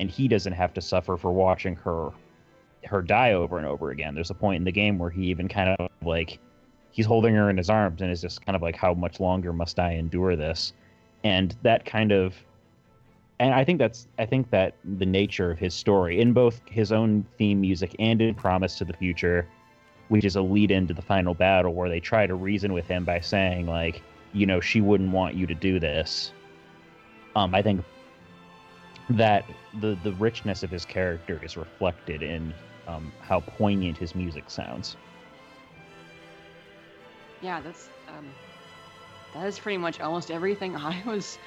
[0.00, 2.10] And he doesn't have to suffer for watching her
[2.84, 4.14] her die over and over again.
[4.14, 6.38] There's a point in the game where he even kind of like
[6.96, 9.52] he's holding her in his arms and is just kind of like how much longer
[9.52, 10.72] must I endure this?
[11.24, 12.34] And that kind of
[13.38, 16.92] and I think that's I think that the nature of his story in both his
[16.92, 19.46] own theme music and in Promise to the Future,
[20.08, 23.04] which is a lead into the final battle where they try to reason with him
[23.04, 24.00] by saying like,
[24.32, 26.32] you know, she wouldn't want you to do this.
[27.34, 27.84] Um, I think
[29.10, 29.44] that
[29.82, 32.54] the the richness of his character is reflected in
[32.88, 34.96] um, how poignant his music sounds.
[37.46, 38.34] Yeah, that's um,
[39.32, 41.38] that is pretty much almost everything I was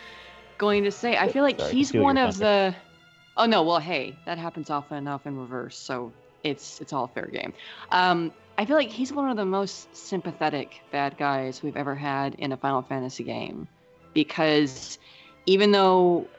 [0.58, 1.18] going to say.
[1.18, 2.74] I feel like Sorry, he's one of the.
[3.36, 7.28] Oh no, well, hey, that happens often enough in reverse, so it's it's all fair
[7.28, 7.52] game.
[7.92, 12.36] Um, I feel like he's one of the most sympathetic bad guys we've ever had
[12.36, 13.68] in a Final Fantasy game,
[14.14, 15.00] because
[15.48, 16.30] even though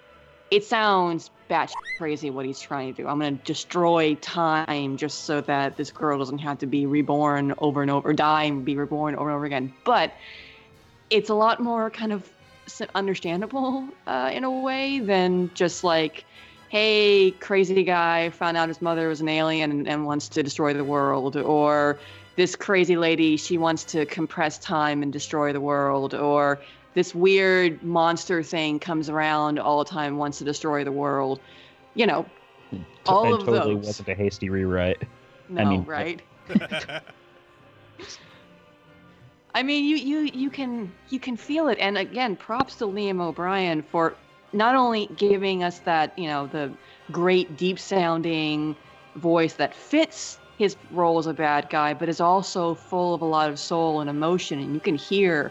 [0.51, 5.43] it sounds batshit crazy what he's trying to do, I'm gonna destroy time just so
[5.43, 9.17] that this girl doesn't have to be reborn over and over, die and be reborn
[9.17, 9.73] over and over again.
[9.85, 10.15] But
[11.11, 12.31] it's a lot more kind of
[12.95, 16.25] understandable uh, in a way than just like,
[16.69, 20.73] hey, crazy guy found out his mother was an alien and, and wants to destroy
[20.73, 21.99] the world, or
[22.37, 26.61] this crazy lady she wants to compress time and destroy the world, or
[26.95, 31.41] this weird monster thing comes around all the time wants to destroy the world.
[31.95, 32.27] You know,
[33.07, 33.87] All it of totally those.
[33.87, 35.03] wasn't a hasty rewrite.
[35.49, 36.21] no, mean, right?
[39.55, 43.21] I mean, you you you can you can feel it, and again, props to Liam
[43.21, 44.15] O'Brien for
[44.53, 46.73] not only giving us that you know the
[47.11, 48.77] great deep sounding
[49.17, 53.25] voice that fits his role as a bad guy, but is also full of a
[53.25, 55.51] lot of soul and emotion, and you can hear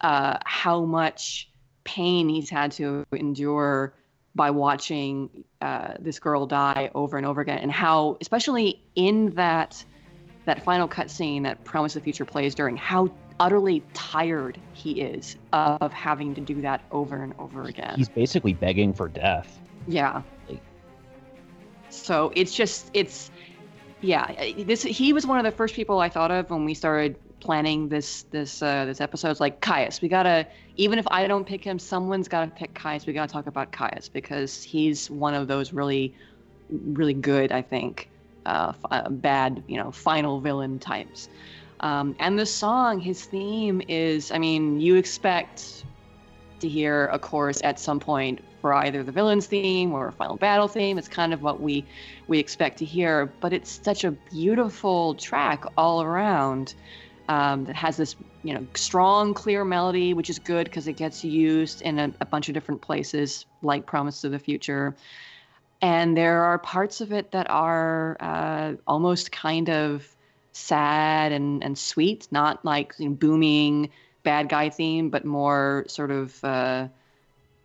[0.00, 1.48] uh, how much
[1.84, 3.94] pain he's had to endure
[4.34, 9.84] by watching uh, this girl die over and over again, and how, especially in that
[10.44, 15.36] that final cutscene that Promise of the Future plays during, how utterly tired he is
[15.52, 17.94] of having to do that over and over again.
[17.96, 19.58] He's basically begging for death.
[19.86, 20.22] Yeah.
[20.48, 20.62] Like-
[21.90, 23.30] So it's just it's
[24.00, 27.18] yeah, this he was one of the first people I thought of when we started
[27.40, 29.30] planning this this uh this episode.
[29.30, 33.06] is like Caius, we gotta even if I don't pick him, someone's gotta pick Caius.
[33.06, 36.14] We gotta talk about Caius because he's one of those really
[36.70, 38.08] really good, I think,
[38.46, 41.28] uh, f- uh bad, you know, final villain types.
[41.80, 45.84] Um, and the song, his theme is, I mean, you expect
[46.60, 50.68] to hear a chorus at some point for either the villain's theme or final battle
[50.68, 50.98] theme.
[50.98, 51.84] It's kind of what we
[52.26, 56.74] we expect to hear, but it's such a beautiful track all around.
[57.28, 61.22] Um, that has this, you know, strong, clear melody, which is good because it gets
[61.22, 64.96] used in a, a bunch of different places, like "Promise to the Future."
[65.82, 70.16] And there are parts of it that are uh, almost kind of
[70.52, 73.90] sad and, and sweet, not like you know, booming
[74.24, 76.88] bad guy theme, but more sort of uh,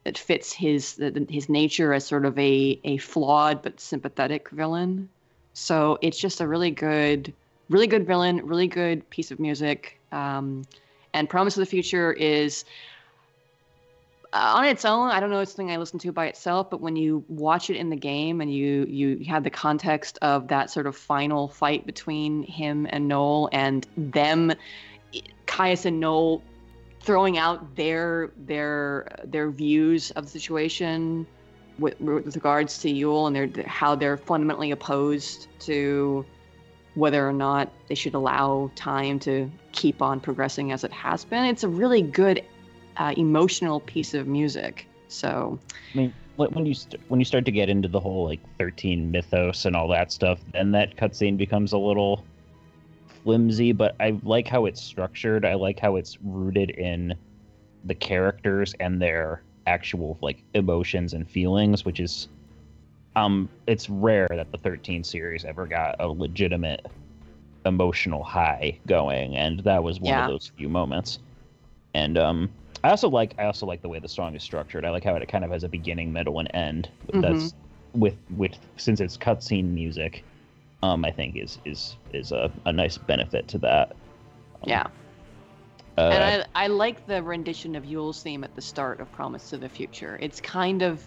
[0.03, 5.09] that fits his his nature as sort of a a flawed but sympathetic villain.
[5.53, 7.33] So it's just a really good,
[7.69, 9.99] really good villain, really good piece of music.
[10.11, 10.63] Um,
[11.13, 12.65] and Promise of the Future is
[14.33, 15.09] uh, on its own.
[15.09, 17.75] I don't know it's something I listen to by itself, but when you watch it
[17.75, 21.85] in the game and you you have the context of that sort of final fight
[21.85, 24.53] between him and Noel and them,
[25.45, 26.41] Caius and Noel
[26.99, 31.27] throwing out their their their views of the situation
[31.77, 36.25] with, with regards to Yeul and their how they're fundamentally opposed to
[36.95, 41.45] whether or not they should allow time to keep on progressing as it has been.
[41.45, 42.43] It's a really good
[42.97, 44.87] uh, emotional piece of music.
[45.07, 45.59] So,
[45.93, 49.11] I mean, when you st- when you start to get into the whole like 13
[49.11, 52.25] mythos and all that stuff, then that cutscene becomes a little
[53.23, 53.71] flimsy.
[53.71, 55.45] But I like how it's structured.
[55.45, 57.15] I like how it's rooted in
[57.83, 62.27] the characters and their actual like emotions and feelings, which is
[63.15, 66.85] um it's rare that the 13 series ever got a legitimate
[67.65, 70.25] emotional high going and that was one Yeah.
[70.25, 71.19] of those few moments
[71.93, 72.49] and um
[72.83, 75.15] i also like i also like the way the song is structured i like how
[75.15, 77.53] it kind of has a beginning middle and end that's
[77.93, 80.23] with with since it's cutscene music
[80.81, 83.95] um i think is is is a, a nice benefit to that
[84.65, 84.87] yeah.
[85.97, 89.49] uh, and I, I like the rendition of Yeul's theme at the start of Promise
[89.49, 90.17] to the Future.
[90.21, 91.05] It's kind of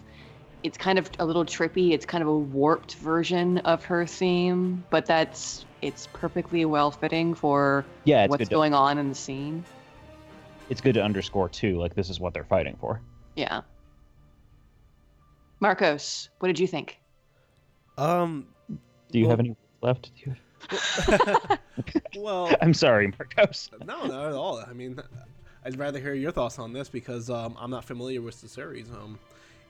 [0.63, 1.91] it's kind of a little trippy.
[1.91, 7.35] It's kind of a warped version of her theme, but that's it's perfectly well fitting
[7.35, 9.63] for yeah it's what's good to, going on in the scene.
[10.69, 12.99] it's good to underscore too like this is what they're fighting for
[13.35, 13.61] Yeah.
[15.59, 16.99] Marcos, what did you think?
[17.97, 18.47] Um,
[19.11, 20.11] do you Well- have any left
[22.17, 24.57] well, i'm sorry marcos no, not at all.
[24.67, 24.99] I mean,
[25.63, 28.89] I'd rather hear your thoughts on this because um, I'm not familiar with the series.
[28.89, 29.19] Um,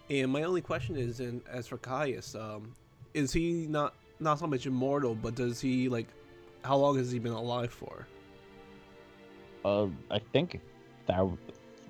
[0.10, 2.76] and my only question is, in as for Caius, um,
[3.14, 6.08] is he not not so much immortal, but does he like,
[6.64, 8.08] how long has he been alive for?
[9.66, 10.60] Uh, I think
[11.08, 11.26] that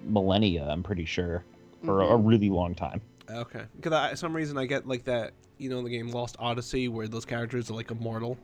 [0.03, 0.67] millennia.
[0.67, 1.43] I'm pretty sure
[1.83, 3.01] for a, a really long time.
[3.29, 6.35] Okay, because I, some reason I get like that, you know, in the game Lost
[6.39, 8.37] Odyssey, where those characters are like immortal.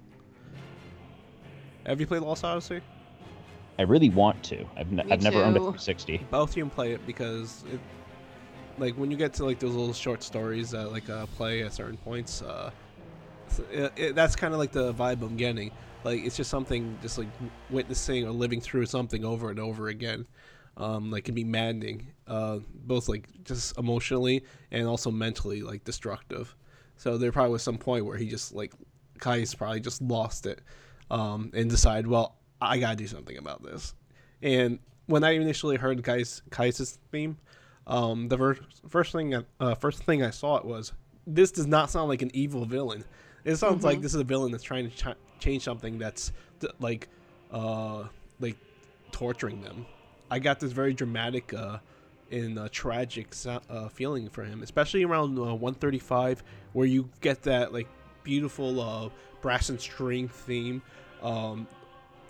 [1.86, 2.82] Have you played Lost Odyssey?
[3.80, 4.66] I really want to.
[4.78, 5.66] I've, n- Me I've never owned a too.
[5.66, 6.18] 360.
[6.30, 7.80] both of you can play it because it
[8.78, 11.74] like when you get to like those little short stories that like uh, play at
[11.74, 12.72] certain points uh
[13.72, 15.72] it, it, that's kind of like the vibe i'm getting.
[16.04, 17.28] Like it's just something just like
[17.70, 20.26] witnessing or living through something over and over again
[20.76, 26.56] um like can be maddening uh both like just emotionally and also mentally like destructive.
[26.98, 28.74] So there probably was some point where he just like
[29.20, 30.62] Caius probably just lost it
[31.12, 33.94] um and decided well i gotta do something about this.
[34.42, 37.38] And when I initially heard Caius Caius theme,
[37.88, 38.58] um, the ver-
[38.90, 40.94] first thing I- uh, first thing I saw it was
[41.28, 43.04] this does not sound like an evil villain.
[43.46, 46.74] It sounds like this is a villain that's trying to ch- change something that's th-
[46.80, 47.08] like
[47.52, 48.06] uh,
[48.40, 48.58] like
[49.12, 49.86] torturing them.
[50.32, 51.78] I got this very dramatic uh,
[52.32, 57.74] and uh, tragic uh, feeling for him, especially around uh, 135, where you get that
[57.74, 57.88] like
[58.24, 59.10] beautiful uh,
[59.42, 60.82] brass and string theme.
[61.22, 61.68] Um,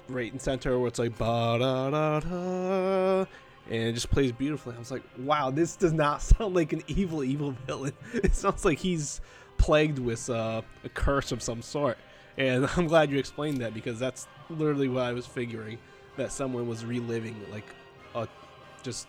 [0.10, 3.26] right in center where it's like ba da da da
[3.70, 4.76] and it just plays beautifully.
[4.76, 7.94] I was like, wow, this does not sound like an evil, evil villain.
[8.14, 9.22] It sounds like he's
[9.58, 11.98] plagued with uh, a curse of some sort.
[12.38, 15.78] And I'm glad you explained that because that's literally what I was figuring
[16.18, 17.66] that someone was reliving like
[18.16, 18.28] a
[18.84, 19.08] just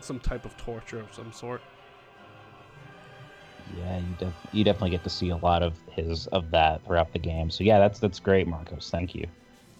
[0.00, 1.60] some type of torture of some sort.
[3.78, 7.12] Yeah, you, def- you definitely get to see a lot of his of that throughout
[7.12, 7.50] the game.
[7.50, 8.90] So yeah, that's that's great, Marcos.
[8.90, 9.26] Thank you.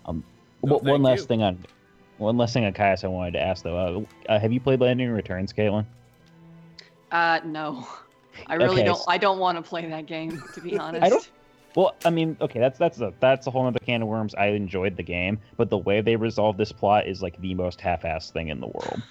[0.06, 0.24] Um,
[0.62, 1.26] No, one- one last you.
[1.26, 1.58] thing on
[2.18, 4.06] one last thing on Caius I wanted to ask though.
[4.28, 5.84] Uh, uh, have you played Lightning Returns, Caitlin?
[7.10, 7.86] Uh, no,
[8.46, 9.00] I really Okay, don't.
[9.08, 11.02] I don't want to play that game to be honest.
[11.02, 11.30] I don't-
[11.74, 14.34] Well, I mean, okay, that's that's a that's a whole other can of worms.
[14.34, 17.80] I enjoyed the game, but the way they resolve this plot is like the most
[17.80, 19.02] half-assed thing in the world.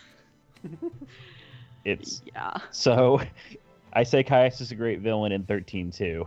[1.86, 2.58] it's Yeah.
[2.72, 3.22] so.
[3.94, 6.26] I say Caius is a great villain in 13 too.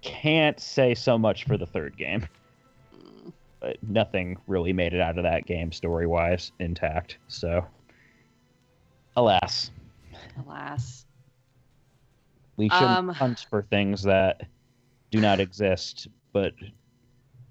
[0.00, 2.26] Can't say so much for the third game.
[3.62, 7.18] But nothing really made it out of that game story-wise intact.
[7.28, 7.64] So,
[9.16, 9.70] alas,
[10.44, 11.06] Alas.
[12.56, 14.42] we shouldn't Um, hunt for things that
[15.12, 16.52] do not exist, but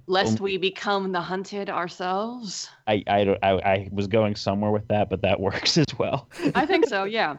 [0.07, 2.69] Lest Um, we become the hunted ourselves.
[2.87, 6.27] I, I, I, I was going somewhere with that, but that works as well.
[6.53, 7.37] I think so, yeah.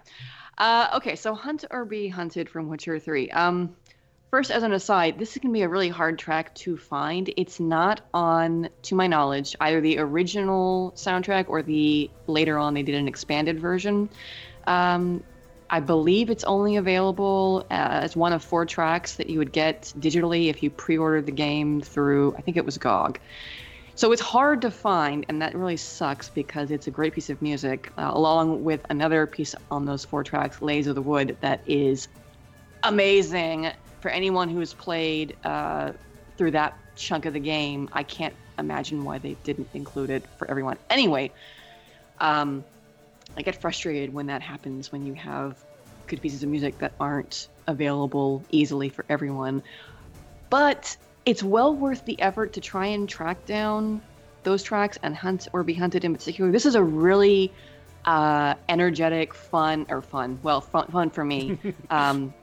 [0.56, 3.30] Uh, okay, so hunt or be hunted from Witcher 3.
[3.32, 3.76] Um,
[4.32, 7.30] first, as an aside, this is going to be a really hard track to find.
[7.36, 12.82] It's not on, to my knowledge, either the original soundtrack or the later on they
[12.82, 14.08] did an expanded version.
[14.66, 15.22] Um,
[15.68, 20.48] I believe it's only available as one of four tracks that you would get digitally
[20.48, 23.20] if you pre ordered the game through, I think it was GOG.
[23.96, 27.42] So it's hard to find, and that really sucks because it's a great piece of
[27.42, 31.60] music, uh, along with another piece on those four tracks, Ladies of the Wood, that
[31.66, 32.08] is
[32.82, 33.70] amazing
[34.02, 35.92] for anyone who has played uh,
[36.36, 37.88] through that chunk of the game.
[37.92, 40.76] I can't imagine why they didn't include it for everyone.
[40.90, 41.30] Anyway,
[42.20, 42.64] Um,
[43.36, 45.56] I get frustrated when that happens when you have
[46.06, 49.62] good pieces of music that aren't available easily for everyone.
[50.50, 54.02] But it's well worth the effort to try and track down
[54.42, 56.50] those tracks and hunt or be hunted in particular.
[56.52, 57.52] This is a really
[58.04, 61.58] uh, energetic, fun, or fun, well, fun, fun for me.
[61.90, 62.34] Um,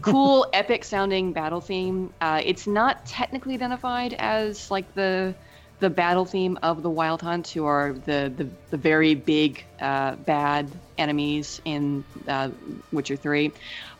[0.00, 2.12] cool, epic sounding battle theme.
[2.20, 5.36] Uh, it's not technically identified as like the
[5.80, 10.16] the battle theme of the Wild Hunt, who are the the, the very big uh,
[10.16, 12.50] bad enemies in uh,
[12.92, 13.52] Witcher Three,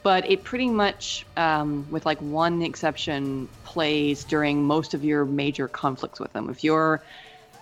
[0.02, 5.68] but it pretty much, um, with like one exception, plays during most of your major
[5.68, 6.48] conflicts with them.
[6.50, 7.02] If you're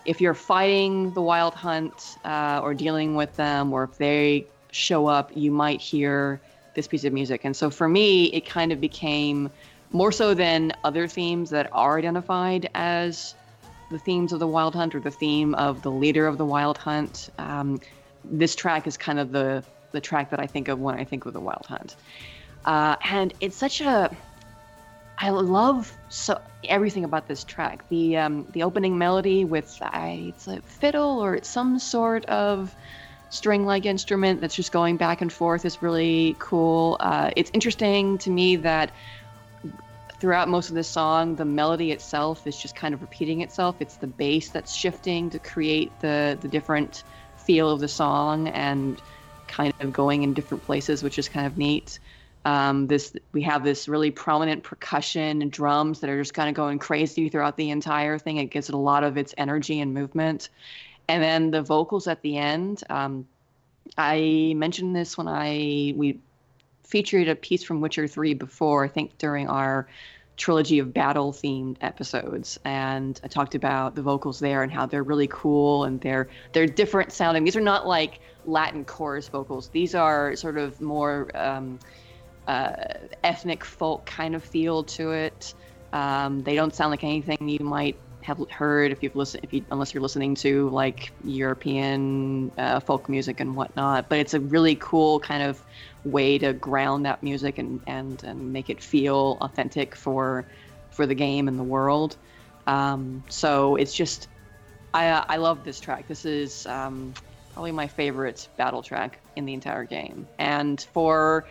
[0.05, 5.07] if you're fighting the Wild Hunt uh, or dealing with them, or if they show
[5.07, 6.43] up, you might hear
[6.75, 7.45] this piece of music.
[7.45, 9.51] And so for me, it kind of became
[9.93, 13.35] more so than other themes that are identified as
[13.91, 16.79] the themes of the Wild Hunt or the theme of the leader of the Wild
[16.79, 17.31] Hunt.
[17.39, 17.81] Um,
[18.25, 21.27] this track is kind of the the track that I think of when I think
[21.27, 21.97] of the Wild Hunt,
[22.65, 24.15] uh, and it's such a
[25.19, 27.87] I love so everything about this track.
[27.89, 32.75] The um, the opening melody with I, it's a fiddle or it's some sort of
[33.31, 36.97] string-like instrument that's just going back and forth is really cool.
[37.01, 38.93] Uh, it's interesting to me that
[40.19, 43.77] throughout most of this song, the melody itself is just kind of repeating itself.
[43.81, 47.05] It's the bass that's shifting to create the the different
[47.37, 49.01] feel of the song and
[49.49, 51.99] kind of going in different places, which is kind of neat.
[52.45, 56.55] Um, this we have this really prominent percussion and drums that are just kind of
[56.55, 58.37] going crazy throughout the entire thing.
[58.37, 60.49] It gives it a lot of its energy and movement,
[61.11, 62.85] and then the vocals at the end.
[62.89, 63.27] Um,
[63.99, 66.21] I mentioned this when I we
[66.85, 69.89] featured a piece from Witcher 3 before, I think during our
[70.37, 75.03] trilogy of battle themed episodes and I talked about the vocals there and how they're
[75.03, 77.43] really cool and they're they're different sounding.
[77.43, 79.69] These are not like Latin chorus vocals.
[79.69, 81.81] These are sort of more um,
[82.47, 82.73] uh,
[83.25, 85.55] ethnic folk kind of feel to it.
[85.93, 89.65] Um, they don't sound like anything you might have heard if you've listened, if you
[89.71, 94.09] unless you're listening to like European uh, folk music and whatnot.
[94.09, 95.63] But it's a really cool kind of
[96.05, 100.49] way to ground that music and and and make it feel authentic for
[100.91, 102.17] for the game and the world.
[102.67, 104.29] Um, so it's just
[104.95, 106.09] I I love this track.
[106.09, 107.15] This is um,
[107.53, 110.29] probably my favorite battle track in the entire game.
[110.39, 111.47] And for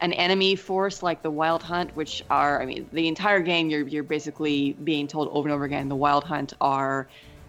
[0.00, 3.86] an enemy force like the Wild Hunt, which are, I mean, the entire game, you're
[3.86, 7.08] you're basically being told over and over again, the Wild Hunt are,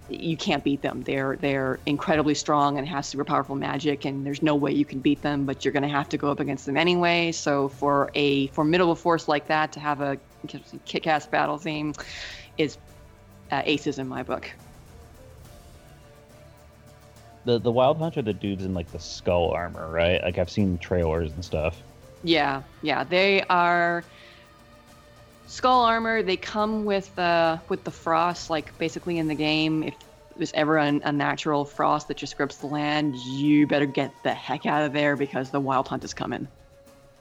[0.10, 1.02] you can't beat them.
[1.02, 5.00] They're they're incredibly strong and have super powerful magic, and there's no way you can
[5.00, 5.46] beat them.
[5.46, 7.32] But you're going to have to go up against them anyway.
[7.32, 10.18] So for a formidable force like that to have a
[10.86, 11.94] kick-ass battle theme,
[12.58, 12.78] is
[13.52, 14.50] uh, aces in my book.
[17.46, 20.22] The the Wild Hunt are the dudes in like the skull armor, right?
[20.24, 21.82] Like I've seen trailers and stuff.
[22.24, 24.04] Yeah, yeah, they are
[25.48, 26.22] skull armor.
[26.22, 29.84] They come with uh with the frost, like basically in the game.
[29.84, 29.96] If
[30.36, 34.34] there's ever an, a natural frost that just grips the land, you better get the
[34.34, 36.48] heck out of there because the wild hunt is coming.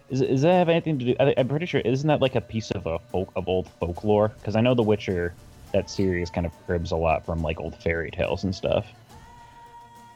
[0.09, 1.17] Is, does that have anything to do?
[1.21, 4.29] I, am pretty sure isn't that like a piece of a folk of old folklore?
[4.29, 5.35] Because I know The Witcher,
[5.73, 8.87] that series kind of cribs a lot from like old fairy tales and stuff.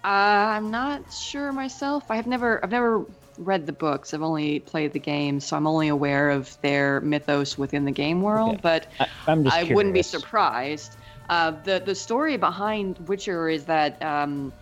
[0.04, 0.08] Uh,
[0.56, 2.10] I'm not sure myself.
[2.10, 3.04] I have never, I've never
[3.42, 4.14] read the books.
[4.14, 8.22] I've only played the games, so I'm only aware of their mythos within the game
[8.22, 8.54] world.
[8.54, 8.60] Okay.
[8.62, 10.96] But I, I wouldn't be surprised.
[11.28, 14.52] Uh, the the story behind Witcher is that um,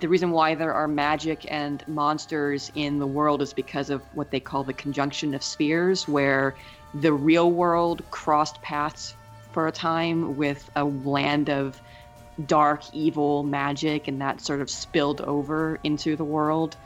[0.00, 4.30] the reason why there are magic and monsters in the world is because of what
[4.30, 6.54] they call the conjunction of spheres, where
[6.94, 9.14] the real world crossed paths
[9.52, 11.80] for a time with a land of
[12.46, 16.76] dark, evil magic, and that sort of spilled over into the world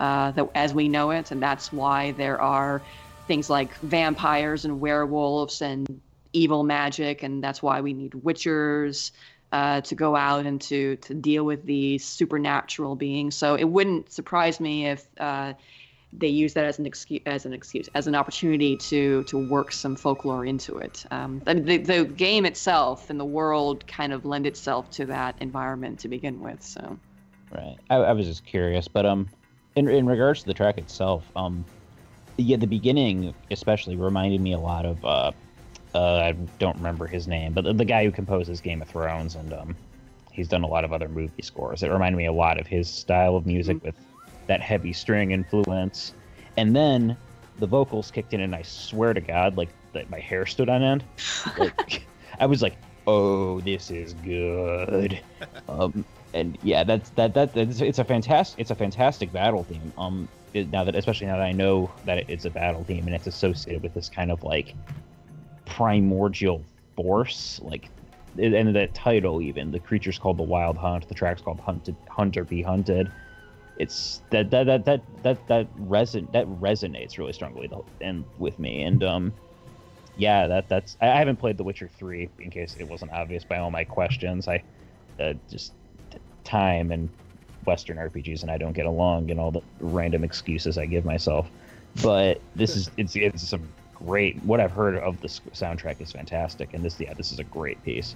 [0.00, 2.82] uh, that, as we know it, and that's why there are
[3.26, 6.00] things like vampires and werewolves and
[6.32, 9.12] evil magic, and that's why we need witchers
[9.52, 13.36] uh, to go out and to to deal with these supernatural beings.
[13.36, 15.52] So it wouldn't surprise me if uh,
[16.12, 19.70] they use that as an excuse, as an excuse, as an opportunity to to work
[19.70, 21.04] some folklore into it.
[21.10, 26.00] Um, the, the game itself and the world kind of lend itself to that environment
[26.00, 26.62] to begin with.
[26.62, 26.98] So,
[27.54, 27.76] right.
[27.90, 29.28] I, I was just curious, but um,
[29.76, 31.64] in in regards to the track itself, um,
[32.36, 35.32] yeah, the beginning especially reminded me a lot of uh,
[35.94, 39.34] uh I don't remember his name, but the, the, guy who composes Game of Thrones
[39.34, 39.76] and um,
[40.32, 41.82] he's done a lot of other movie scores.
[41.82, 43.86] It reminded me a lot of his style of music mm-hmm.
[43.86, 43.96] with
[44.46, 46.14] that heavy string influence,
[46.56, 47.16] and then
[47.58, 50.82] the vocals kicked in, and I swear to God, like that my hair stood on
[50.82, 51.04] end.
[51.58, 52.06] Like,
[52.38, 55.20] I was like, "Oh, this is good."
[55.68, 56.04] Um,
[56.34, 59.92] and yeah, that's that that that's, it's a fantastic it's a fantastic battle theme.
[59.98, 63.26] Um, now that especially now that I know that it's a battle theme and it's
[63.26, 64.74] associated with this kind of like
[65.66, 66.64] primordial
[66.96, 67.88] force, like
[68.38, 72.44] and that title even the creature's called the Wild Hunt, the track's called Hunted Hunter
[72.44, 73.10] Be Hunted.
[73.76, 77.70] It's that that that that that that reson that resonates really strongly
[78.00, 79.32] and with me and um
[80.16, 83.58] yeah that that's I haven't played The Witcher three in case it wasn't obvious by
[83.58, 84.62] all my questions I
[85.18, 85.72] uh, just
[86.44, 87.08] time and
[87.66, 91.48] Western RPGs and I don't get along and all the random excuses I give myself.
[92.02, 94.42] But this is it's it's some great.
[94.44, 97.82] What I've heard of the soundtrack is fantastic, and this yeah this is a great
[97.84, 98.14] piece.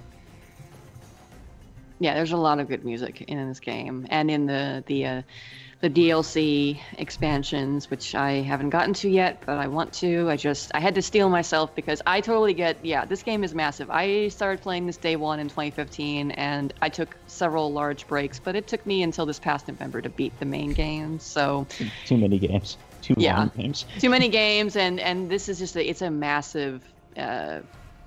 [1.99, 5.23] Yeah, there's a lot of good music in this game, and in the the uh,
[5.85, 10.31] the DLC expansions, which I haven't gotten to yet, but I want to.
[10.31, 13.55] I just I had to steel myself because I totally get yeah, this game is
[13.55, 13.91] massive.
[13.91, 18.57] I started playing this day one in 2015, and I took several large breaks, but
[18.57, 21.19] it took me until this past November to beat the main game.
[21.19, 21.67] So
[22.07, 25.77] too many games, too yeah, long games, too many games, and and this is just
[25.77, 26.83] a, it's a massive
[27.19, 27.61] uh,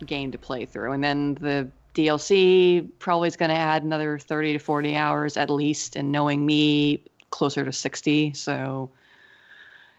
[0.03, 4.53] game to play through, and then the DLC probably is going to add another 30
[4.53, 5.95] to 40 hours at least.
[5.95, 7.03] And knowing me,
[7.37, 8.33] closer to 60.
[8.33, 8.89] So,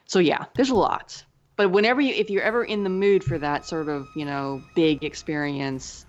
[0.06, 1.24] so yeah, there's a lot.
[1.56, 4.62] But whenever you, if you're ever in the mood for that sort of, you know,
[4.74, 6.04] big experience,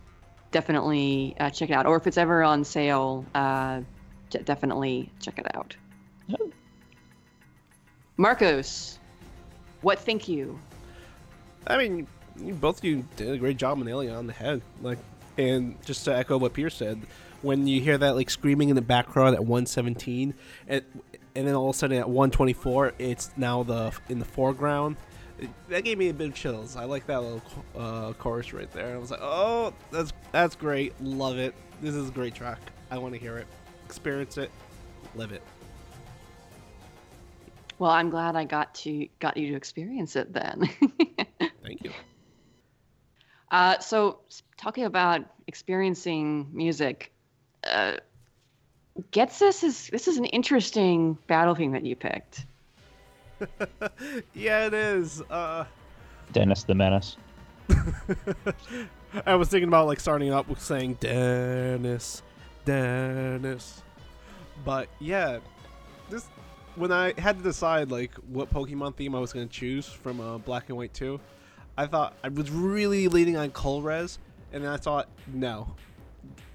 [0.51, 1.85] definitely uh, check it out.
[1.85, 3.81] Or if it's ever on sale, uh,
[4.29, 5.75] definitely check it out.
[8.17, 8.99] Marcos,
[9.81, 10.59] what think you?
[11.67, 12.07] I mean,
[12.37, 14.61] you both you did a great job nailing on the head.
[14.81, 14.97] Like,
[15.37, 17.01] and just to echo what Pierce said,
[17.41, 20.33] when you hear that like screaming in the background at 117,
[20.67, 20.83] and
[21.39, 24.97] and then all of a sudden at 124, it's now the in the foreground.
[25.69, 26.75] that gave me a bit of chills.
[26.75, 27.41] I like that little
[27.77, 28.93] uh, chorus right there.
[28.93, 30.93] I was like, oh, that's that's great.
[31.01, 31.55] Love it.
[31.81, 32.59] This is a great track.
[32.91, 33.47] I want to hear it,
[33.85, 34.51] experience it,
[35.15, 35.41] live it.
[37.77, 40.69] Well, I'm glad I got to got you to experience it then.
[41.63, 41.91] Thank you.
[43.49, 44.19] Uh, so,
[44.57, 47.13] talking about experiencing music,
[47.63, 47.93] uh,
[49.11, 52.45] Ghetsis is this is an interesting battle theme that you picked.
[54.33, 55.21] yeah, it is.
[55.29, 55.65] Uh...
[56.33, 57.17] Dennis the Menace.
[59.25, 62.21] I was thinking about like starting up with saying Dennis,
[62.65, 63.81] Dennis,
[64.63, 65.39] but yeah,
[66.09, 66.27] this
[66.75, 70.37] when I had to decide like what Pokemon theme I was gonna choose from uh,
[70.37, 71.19] Black and White 2,
[71.77, 74.17] I thought I was really leaning on Colress,
[74.51, 75.75] and then I thought no,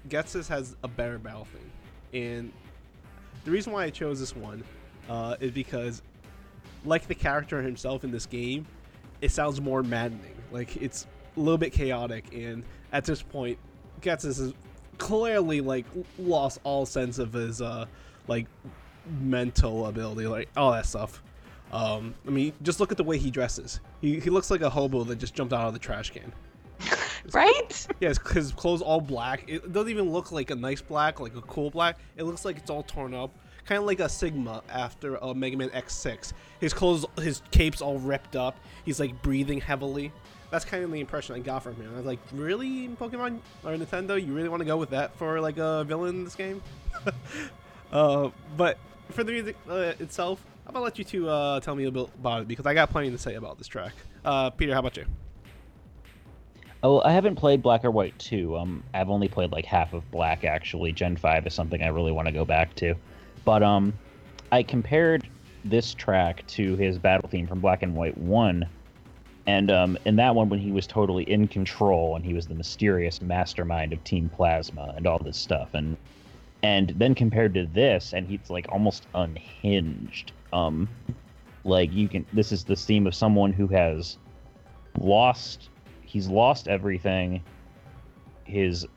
[0.09, 1.71] Ghetsis has a better battle theme.
[2.15, 2.53] And
[3.43, 4.63] the reason why I chose this one
[5.09, 6.01] uh, is because,
[6.85, 8.65] like the character himself in this game,
[9.21, 10.35] it sounds more maddening.
[10.51, 11.05] Like it's
[11.35, 12.63] a little bit chaotic, and
[12.93, 13.59] at this point,
[14.01, 14.53] Ghetsis has
[14.97, 15.85] clearly like
[16.17, 17.85] lost all sense of his uh,
[18.27, 18.47] like
[19.19, 21.21] mental ability, like all that stuff.
[21.73, 23.81] Um, I mean, just look at the way he dresses.
[23.99, 26.31] He, he looks like a hobo that just jumped out of the trash can.
[27.33, 27.87] right?
[27.99, 29.45] Yeah, his, clothes all black.
[29.47, 31.97] It doesn't even look like a nice black, like a cool black.
[32.17, 33.31] It looks like it's all torn up,
[33.65, 36.33] kind of like a Sigma after uh, Mega Man X6.
[36.59, 38.57] His clothes, his cape's all ripped up.
[38.83, 40.11] He's like breathing heavily.
[40.51, 41.91] That's kind of the impression I got from him.
[41.93, 45.41] I was like, really, Pokemon or Nintendo, you really want to go with that for
[45.41, 46.61] like a villain in this game?
[47.91, 48.77] uh, but
[49.09, 52.09] for the music uh, itself, I'm gonna let you two uh, tell me a bit
[52.19, 53.93] about it because I got plenty to say about this track.
[54.23, 55.05] Uh, Peter, how about you?
[56.85, 58.55] Oh, I haven't played Black or White 2.
[58.55, 60.91] Um, I've only played like half of Black actually.
[60.91, 62.93] Gen 5 is something I really want to go back to.
[63.43, 63.91] But um,
[64.51, 65.27] I compared
[65.63, 68.69] this track to his battle theme from Black and White 1.
[69.47, 72.53] And um, in that one, when he was totally in control and he was the
[72.53, 75.97] mysterious mastermind of Team Plasma and all this stuff, and
[76.61, 80.33] and then compared to this, and he's like almost unhinged.
[80.53, 80.87] Um,
[81.63, 84.19] like you can, this is the theme of someone who has
[84.99, 85.69] lost
[86.15, 87.43] he's lost everything.
[88.45, 88.87] His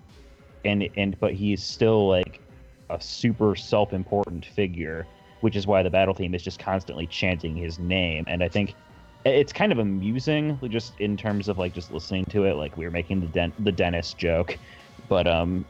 [0.65, 2.41] and and but he's still like
[2.91, 5.05] a super self-important figure
[5.41, 8.25] which is why the battle theme is just constantly chanting his name.
[8.29, 8.77] And i think
[9.25, 12.85] it's kind of amusing just in terms of like just listening to it like we
[12.85, 14.57] were making the Den- the Dennis joke.
[15.09, 15.65] But um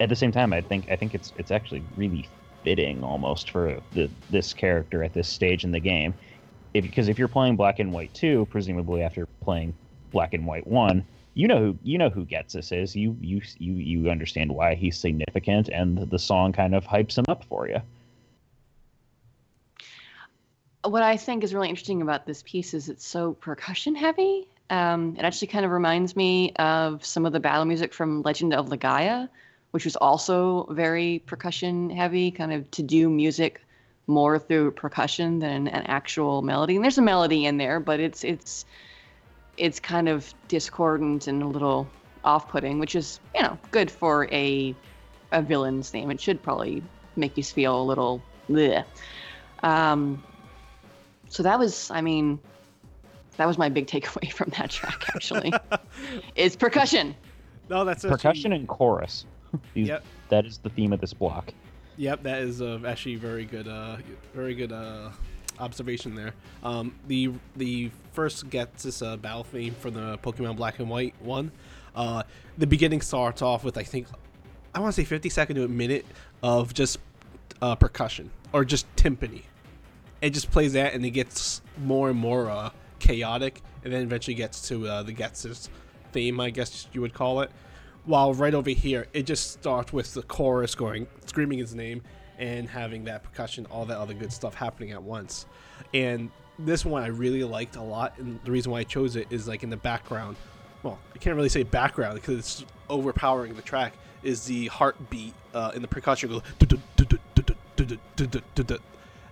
[0.00, 2.28] at the same time i think i think it's it's actually really
[2.62, 6.12] fitting almost for the this character at this stage in the game.
[6.74, 9.72] If because if you're playing black and white 2 presumably after playing
[10.10, 11.04] Black and White One,
[11.34, 12.96] you know who you know who Ghetsis is.
[12.96, 17.24] You you you you understand why he's significant, and the song kind of hypes him
[17.28, 17.80] up for you.
[20.84, 24.48] What I think is really interesting about this piece is it's so percussion heavy.
[24.70, 28.54] Um, it actually kind of reminds me of some of the battle music from Legend
[28.54, 29.28] of Legaia,
[29.72, 33.60] which was also very percussion heavy, kind of to do music
[34.06, 36.76] more through percussion than an actual melody.
[36.76, 38.64] And there's a melody in there, but it's it's
[39.60, 41.86] it's kind of discordant and a little
[42.24, 44.74] off-putting, which is you know good for a
[45.32, 46.10] a villain's name.
[46.10, 46.82] It should probably
[47.16, 48.22] make you feel a little.
[48.48, 48.84] Bleh.
[49.62, 50.24] Um,
[51.28, 52.40] so that was, I mean,
[53.36, 55.04] that was my big takeaway from that track.
[55.14, 55.52] Actually,
[56.34, 57.14] is percussion.
[57.68, 59.26] No, that's percussion and chorus.
[59.74, 60.04] These, Yep.
[60.30, 61.52] That is the theme of this block.
[61.96, 63.68] Yep, that is uh, actually very good.
[63.68, 63.96] Uh,
[64.32, 65.10] very good uh,
[65.58, 66.32] observation there.
[66.62, 71.52] Um, the the first Ghetsis uh, battle theme for the Pokemon Black and White one.
[71.94, 72.22] Uh,
[72.58, 74.06] the beginning starts off with I think
[74.74, 76.06] I want to say 50 second to a minute
[76.42, 76.98] of just
[77.60, 79.42] uh, percussion or just timpani.
[80.22, 84.34] It just plays that and it gets more and more uh, chaotic, and then eventually
[84.34, 85.68] gets to uh, the Ghetsis
[86.12, 87.50] theme, I guess you would call it.
[88.04, 92.02] While right over here, it just starts with the chorus going, screaming his name,
[92.40, 95.46] and having that percussion, all that other good stuff happening at once.
[95.94, 99.28] And this one I really liked a lot, and the reason why I chose it
[99.30, 100.36] is like in the background.
[100.82, 103.92] Well, I can't really say background because it's overpowering the track.
[104.22, 106.42] Is the heartbeat uh, in the percussion goes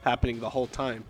[0.02, 1.04] happening the whole time,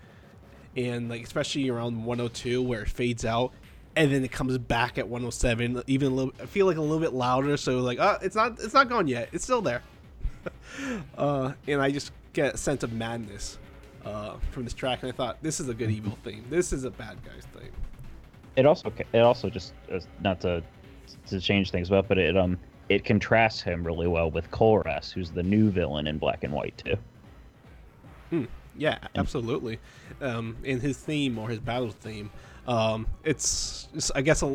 [0.76, 3.52] and like especially around 102 where it fades out
[3.96, 7.00] and then it comes back at 107 even a little i feel like a little
[7.00, 9.82] bit louder so like oh it's not it's not gone yet it's still there
[11.18, 13.58] uh, and i just get a sense of madness
[14.04, 16.84] uh, from this track and i thought this is a good evil theme this is
[16.84, 17.72] a bad guy's theme
[18.56, 20.62] It also it also just uh, not to
[21.26, 22.58] to change things up, but it um
[22.88, 26.76] it contrasts him really well with Colress, who's the new villain in Black and White
[26.78, 26.96] too.
[28.30, 28.44] Hmm.
[28.76, 29.78] yeah absolutely
[30.20, 32.30] um, in his theme or his battle theme
[32.66, 34.54] um, it's, it's i guess a,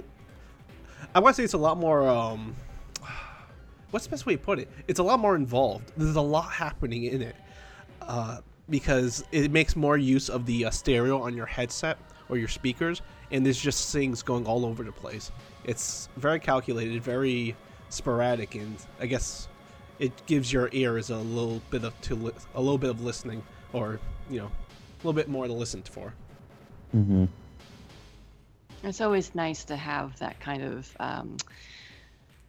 [1.16, 2.56] i want to say it's a lot more um,
[3.94, 4.68] what's the best way to put it?
[4.88, 5.92] It's a lot more involved.
[5.96, 7.36] There's a lot happening in it
[8.02, 12.48] uh, because it makes more use of the uh, stereo on your headset or your
[12.48, 15.32] speakers and there's just things going all over the place.
[15.64, 17.56] It's very calculated very
[17.90, 19.48] sporadic and i guess
[20.00, 23.44] it gives your ears a little bit of to li- a little bit of listening
[23.72, 26.14] or you know a little bit more to listen for.
[26.96, 27.26] Mm-hmm.
[28.84, 31.38] It's always nice to have that kind of um,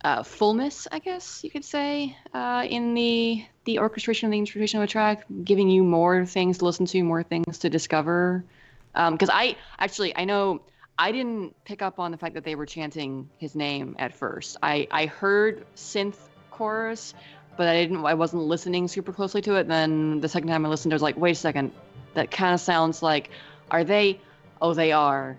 [0.05, 4.79] uh, fullness, I guess you could say, uh, in the the orchestration of the instrumentation
[4.81, 8.45] of a track, giving you more things to listen to, more things to discover.
[8.93, 10.61] Because I actually I know
[10.99, 14.59] I didn't pick up on the fact that they were chanting his name at first.
[14.63, 16.19] I I heard synth
[16.51, 17.15] chorus,
[17.57, 18.05] but I didn't.
[18.05, 19.69] I wasn't listening super closely to it.
[19.69, 21.73] Then the second time I listened, I was like, wait a second,
[22.13, 23.31] that kind of sounds like.
[23.71, 24.21] Are they?
[24.61, 25.39] Oh, they are.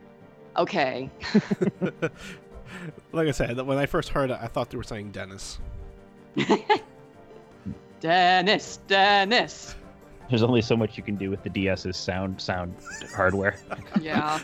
[0.58, 1.12] Okay.
[3.12, 5.60] like i said when i first heard it i thought they were saying dennis
[8.06, 9.76] Dennis, Dennis.
[10.30, 12.76] There's only so much you can do with the DS's sound sound
[13.16, 13.58] hardware.
[14.02, 14.40] Yeah.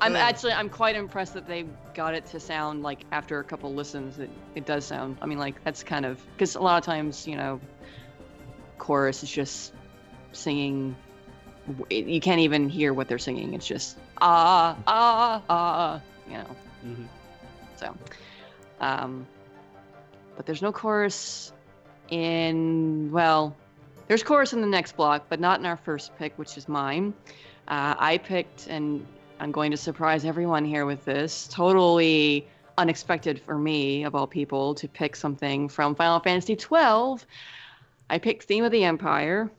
[0.00, 3.74] I'm actually I'm quite impressed that they got it to sound like after a couple
[3.74, 6.84] listens it, it does sound I mean like that's kind of because a lot of
[6.84, 7.60] times you know
[8.78, 9.72] chorus is just
[10.30, 10.94] singing
[11.90, 16.56] you can't even hear what they're singing it's just ah ah ah you know
[16.88, 17.04] mm-hmm.
[17.76, 17.94] so
[18.80, 19.26] um
[20.36, 21.52] but there's no chorus
[22.08, 23.54] in well
[24.06, 27.12] there's chorus in the next block but not in our first pick which is mine.
[27.66, 29.06] Uh, i picked and
[29.40, 32.46] i'm going to surprise everyone here with this totally
[32.78, 37.26] unexpected for me of all people to pick something from final fantasy 12
[38.08, 39.50] i picked theme of the empire.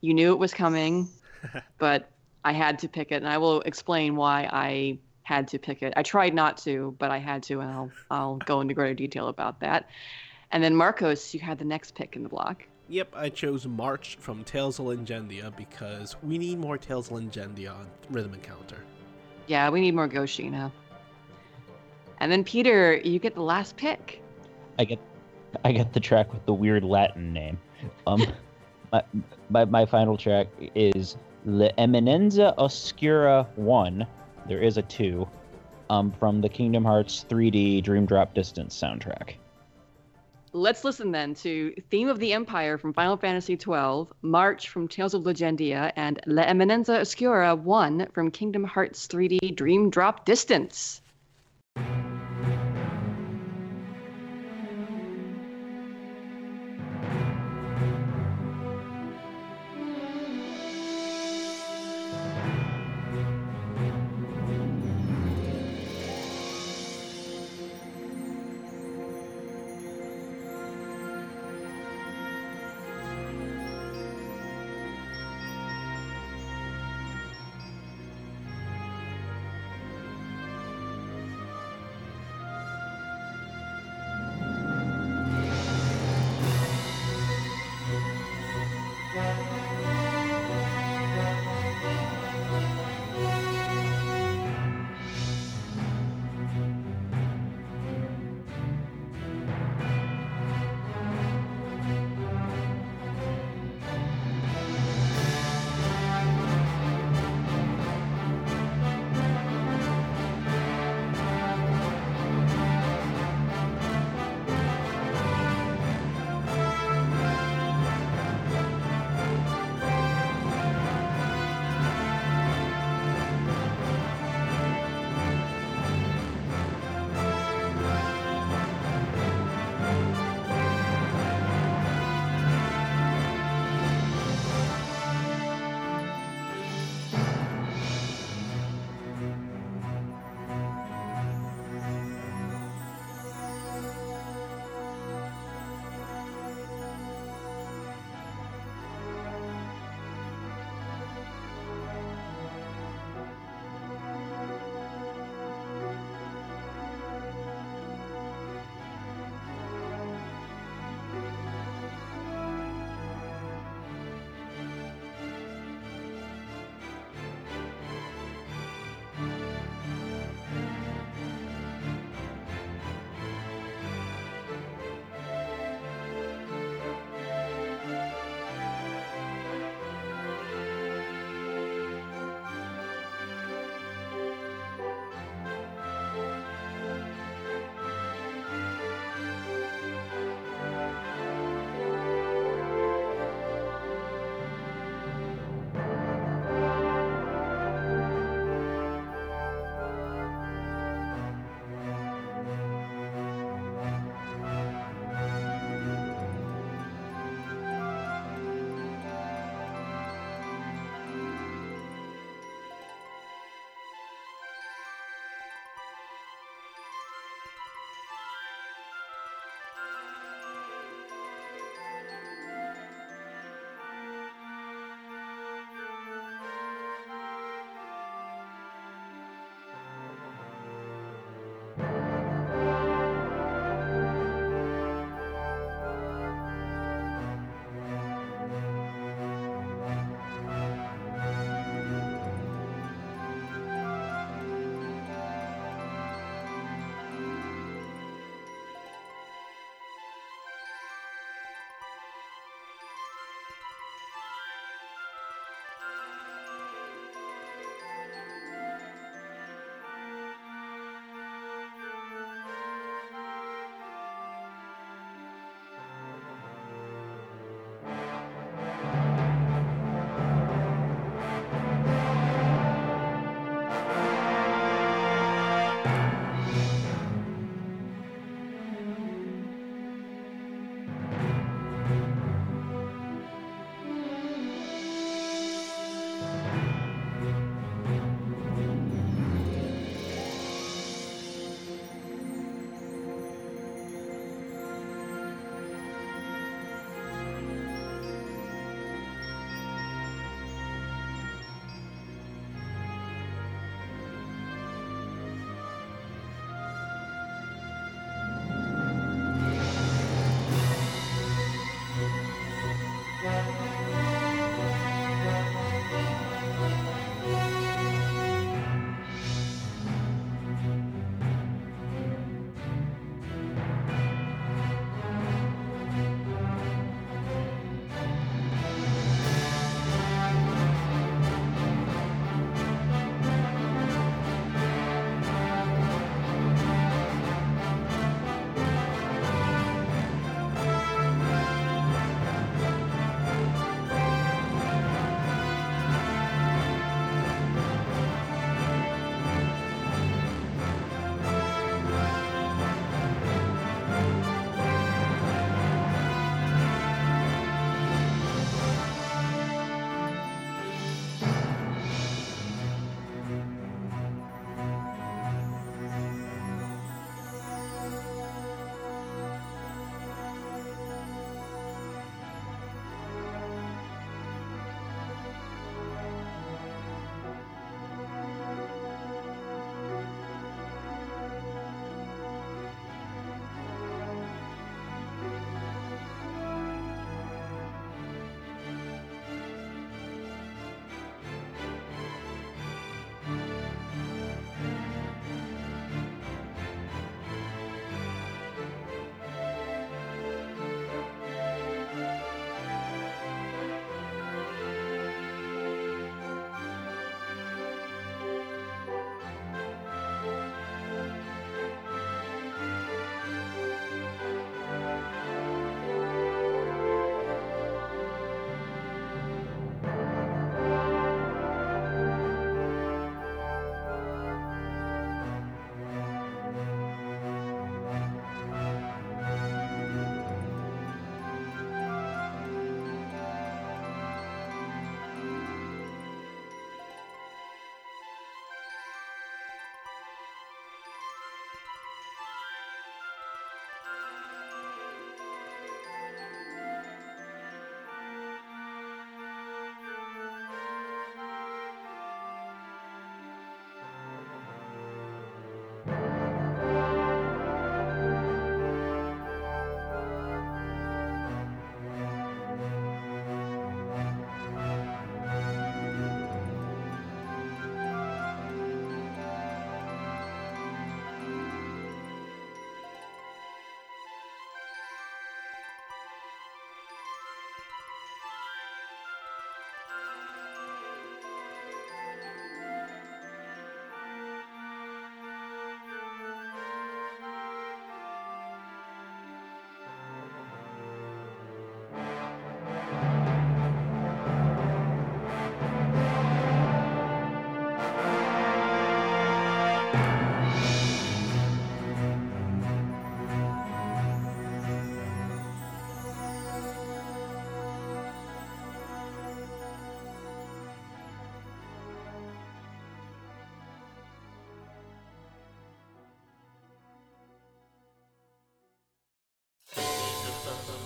[0.00, 1.08] You knew it was coming
[1.78, 2.08] but
[2.44, 4.98] i had to pick it and i will explain why i
[5.28, 8.36] had to pick it i tried not to but i had to and i'll, I'll
[8.36, 9.90] go into greater detail about that
[10.52, 14.16] and then marcos you had the next pick in the block Yep, I chose March
[14.18, 18.78] from Tales of Legendia because we need more Tales of Legendia on Rhythm Encounter.
[19.46, 20.72] Yeah, we need more Go Shiina.
[22.20, 24.22] And then Peter, you get the last pick.
[24.78, 24.98] I get
[25.66, 27.58] I get the track with the weird Latin name.
[28.06, 28.26] Um,
[28.92, 29.02] my,
[29.50, 34.06] my my final track is Le Eminenza Oscura One.
[34.48, 35.28] There is a two,
[35.90, 39.34] um, from the Kingdom Hearts 3D Dream Drop Distance soundtrack.
[40.54, 45.12] Let's listen then to Theme of the Empire from Final Fantasy XII, March from Tales
[45.12, 51.02] of Legendia, and La Eminenza Oscura 1 from Kingdom Hearts 3D Dream Drop Distance.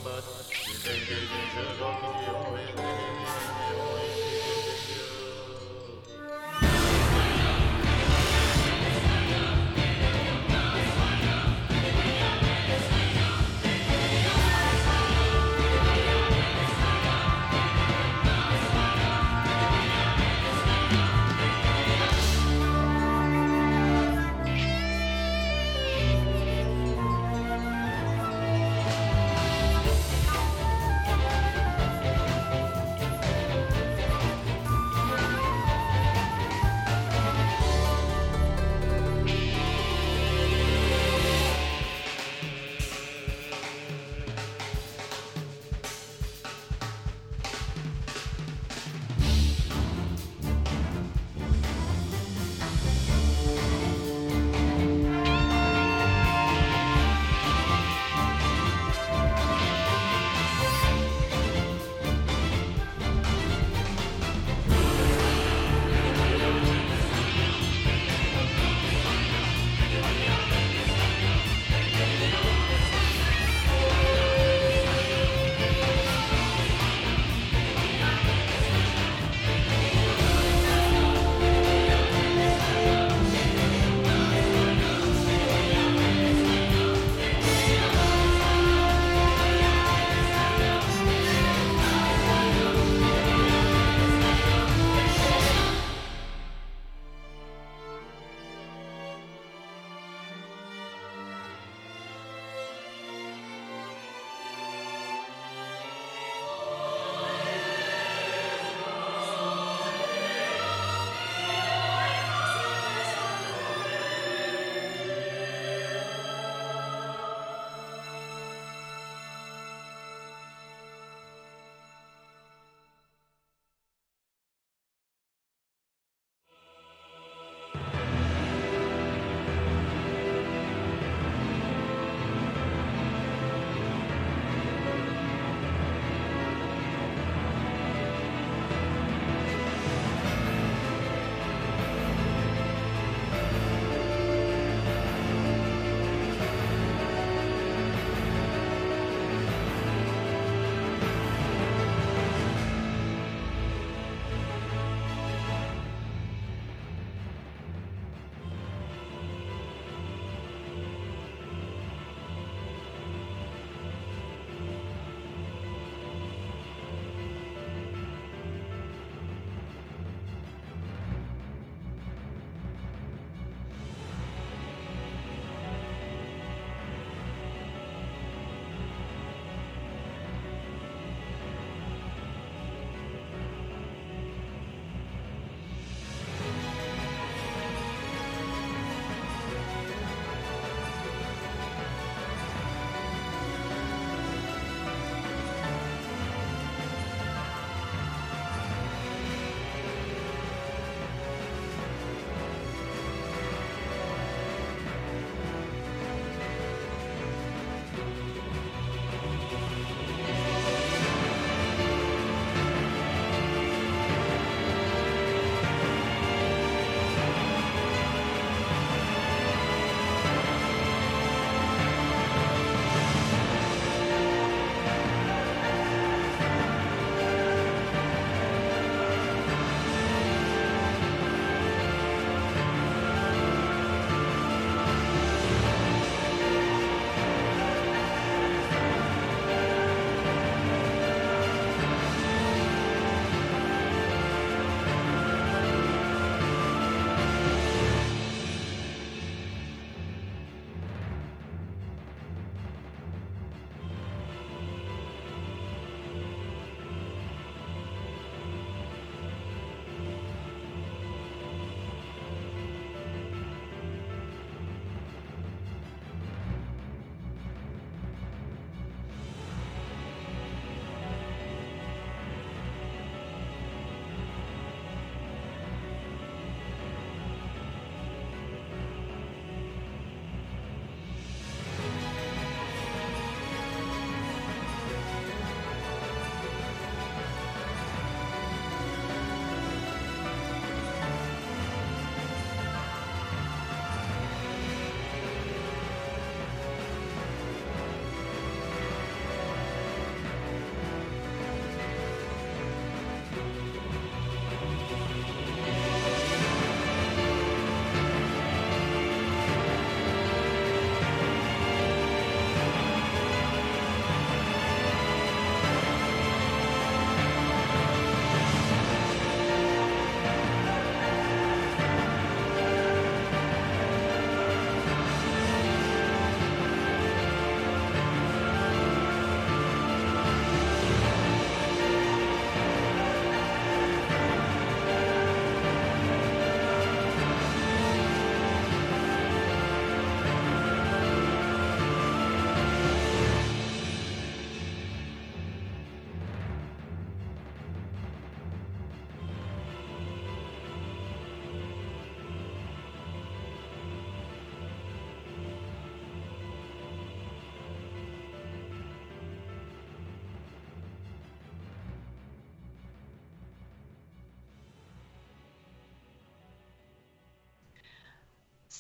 [0.05, 0.25] but
[0.67, 4.42] you think it is your own, your own, your way, your own.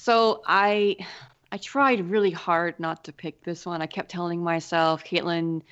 [0.02, 0.96] So I
[1.52, 3.80] I tried really hard not to pick this one.
[3.80, 5.62] I kept telling myself, Caitlin,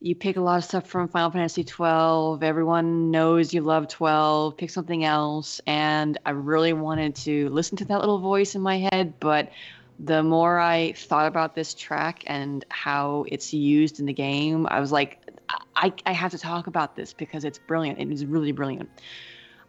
[0.00, 2.42] you pick a lot of stuff from Final Fantasy 12.
[2.42, 4.56] Everyone knows you love 12.
[4.56, 5.60] Pick something else.
[5.66, 9.50] And I really wanted to listen to that little voice in my head, but
[9.98, 14.80] the more I thought about this track and how it's used in the game, I
[14.80, 15.18] was like,
[15.76, 17.98] I, I have to talk about this because it's brilliant.
[17.98, 18.88] It is really brilliant.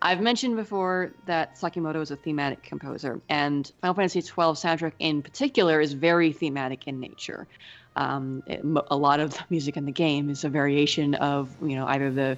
[0.02, 5.22] I've mentioned before that Sakimoto is a thematic composer, and Final Fantasy XII soundtrack in
[5.22, 7.48] particular is very thematic in nature.
[7.95, 11.76] Um, it, a lot of the music in the game is a variation of you
[11.76, 12.38] know either the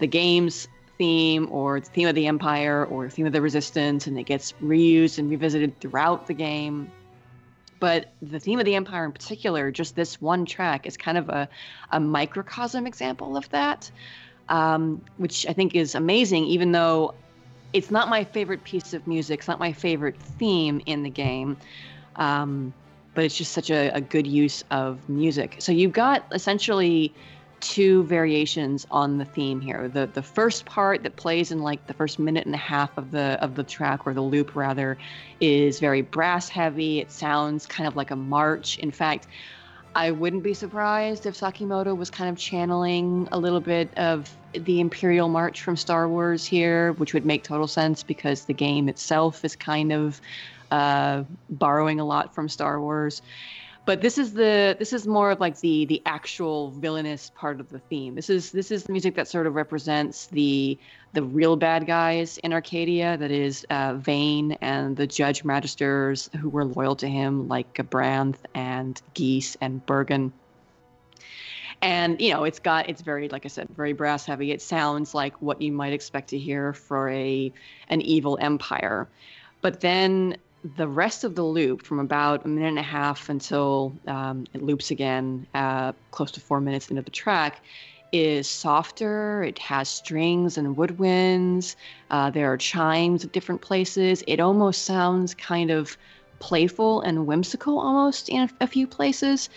[0.00, 0.68] the game's
[0.98, 4.24] theme or the theme of the Empire or the theme of the Resistance, and it
[4.24, 6.90] gets reused and revisited throughout the game.
[7.80, 11.28] But the theme of the Empire in particular, just this one track, is kind of
[11.28, 11.48] a,
[11.90, 13.90] a microcosm example of that
[14.48, 17.14] um, which I think is amazing, even though
[17.72, 19.40] it's not my favorite piece of music.
[19.40, 21.56] It's not my favorite theme in the game.
[22.16, 22.72] Um,
[23.14, 25.56] but it's just such a, a, good use of music.
[25.58, 27.12] So you've got essentially
[27.60, 29.88] two variations on the theme here.
[29.88, 33.10] The the first part that plays in like the first minute and a half of
[33.10, 34.96] the of the track or the loop rather
[35.40, 37.00] is very brass heavy.
[37.00, 38.78] It sounds kind of like a march.
[38.78, 39.26] In fact,
[39.98, 44.78] I wouldn't be surprised if Sakimoto was kind of channeling a little bit of the
[44.78, 49.44] Imperial March from Star Wars here, which would make total sense because the game itself
[49.44, 50.20] is kind of
[50.70, 53.22] uh, borrowing a lot from Star Wars.
[53.86, 57.68] But this is the this is more of like the the actual villainous part of
[57.70, 58.14] the theme.
[58.14, 60.78] This is this is the music that sort of represents the
[61.12, 63.18] the real bad guys in Archadia.
[63.18, 68.38] That is uh, Vayne and the Judge Magisters who were loyal to him, like Gabranth
[68.54, 70.32] and Ghis and Bergan
[71.80, 75.14] and you know it's got it's very like i said very brass heavy it sounds
[75.14, 77.52] like what you might expect to hear for a
[77.88, 79.08] an evil empire
[79.60, 80.36] but then
[80.76, 84.62] the rest of the loop from about a minute and a half until um, it
[84.62, 87.62] loops again uh, close to four minutes into the track
[88.12, 91.76] is softer it has strings and woodwinds
[92.10, 94.22] uh, there are chimes at different places.
[94.26, 95.96] It almost sounds kind of
[96.38, 99.48] playful and whimsical almost in a, few places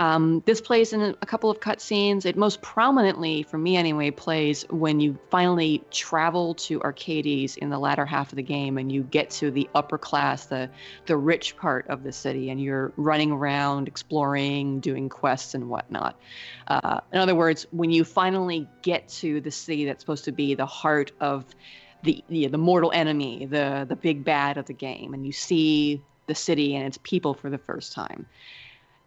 [0.00, 2.24] um, this plays in a couple of cutscenes.
[2.24, 7.78] It most prominently, for me anyway, plays when you finally travel to Archades in the
[7.78, 10.70] latter half of the game and you get to the upper class, the
[11.04, 16.18] the rich part of the city, and you're running around, exploring, doing quests and whatnot.
[16.66, 20.54] Uh, in other words, when you finally get to the city that's supposed to be
[20.54, 21.44] the heart of
[22.04, 26.02] the the, the mortal enemy, the the big bad of the game, and you see
[26.30, 28.24] the city and its people for the first time.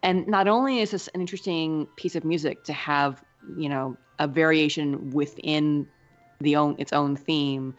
[0.03, 3.23] And not only is this an interesting piece of music to have
[3.57, 5.87] you know a variation within
[6.39, 7.73] the own its own theme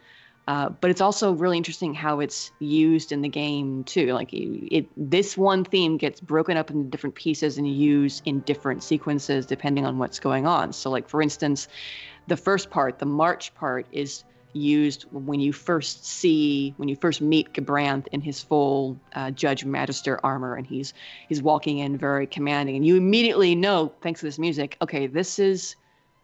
[0.47, 4.13] uh, but it's also really interesting how it's used in the game too.
[4.13, 8.83] Like it this one theme gets broken up into different pieces and used in different
[8.83, 10.71] sequences depending on what's going on.
[10.71, 11.67] So like for instance
[12.27, 14.23] the first part the march part is
[14.55, 19.65] used when you first see when you first meet Gabranth in his full uh, Judge
[19.65, 20.93] Magister armor, and he's
[21.27, 25.39] he's walking in very commanding, and you immediately know, thanks to this music, okay, this
[25.39, 25.75] is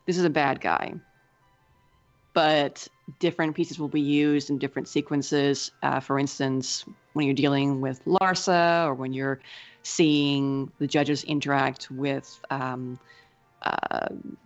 [0.06, 0.94] this is a bad guy.
[2.34, 2.88] But
[3.20, 5.72] different pieces will be used in different sequences.
[5.84, 9.42] Uh, for instance, when you're dealing with Larsa, or when you're
[9.84, 12.98] seeing the judges interact with um,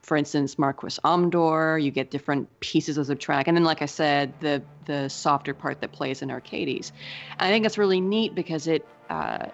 [0.01, 3.47] for instance, Marquis Ondore, you get different pieces of the track.
[3.47, 6.91] And then, like I said, the the softer part that plays in Archades.
[7.31, 9.47] And I think it's really neat because it uh,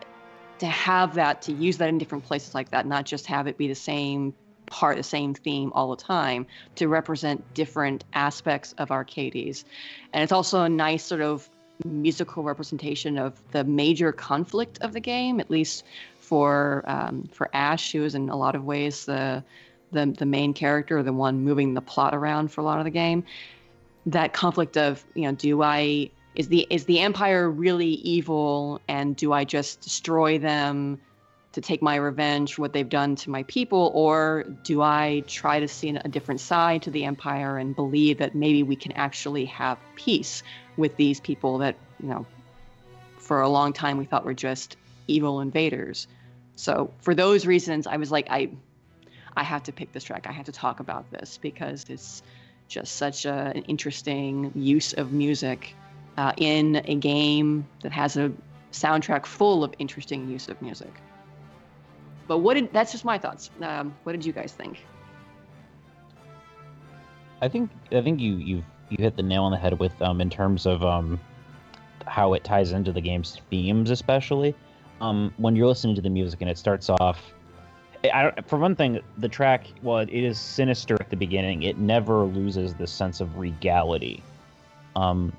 [0.61, 3.57] to have that, to use that in different places like that, not just have it
[3.57, 4.31] be the same
[4.67, 9.65] part, the same theme all the time, to represent different aspects of Archades.
[10.13, 11.49] And it's also a nice sort of
[11.83, 15.83] musical representation of the major conflict of the game, at least
[16.31, 19.43] for um, for Ashe, who is in a lot of ways the
[19.91, 22.89] the the main character, the one moving the plot around for a lot of the
[22.89, 23.25] game.
[24.05, 29.13] That conflict of you know, do I is the is the Empire really evil, and
[29.13, 31.01] do I just destroy them
[31.51, 35.59] to take my revenge for what they've done to my people, or do I try
[35.59, 39.43] to see a different side to the Empire and believe that maybe we can actually
[39.47, 40.43] have peace
[40.77, 42.25] with these people that you know
[43.17, 44.77] for a long time we thought were just
[45.11, 46.07] evil invaders.
[46.61, 48.51] So for those reasons, I was like, I,
[49.35, 50.27] I have to pick this track.
[50.29, 52.21] I have to talk about this because it's
[52.67, 55.73] just such a, an interesting use of music
[56.17, 58.31] uh, in a game that has a
[58.71, 60.93] soundtrack full of interesting use of music.
[62.27, 63.49] But what did that's just my thoughts.
[63.59, 64.85] Um, what did you guys think?
[67.41, 70.21] I think I think you you you hit the nail on the head with um
[70.21, 71.19] in terms of um
[72.05, 74.53] how it ties into the game's themes, especially
[75.01, 77.33] um, when you're listening to the music and it starts off.
[78.03, 82.23] I, for one thing, the track, well, it is sinister at the beginning, it never
[82.23, 84.23] loses the sense of regality
[84.95, 85.31] um,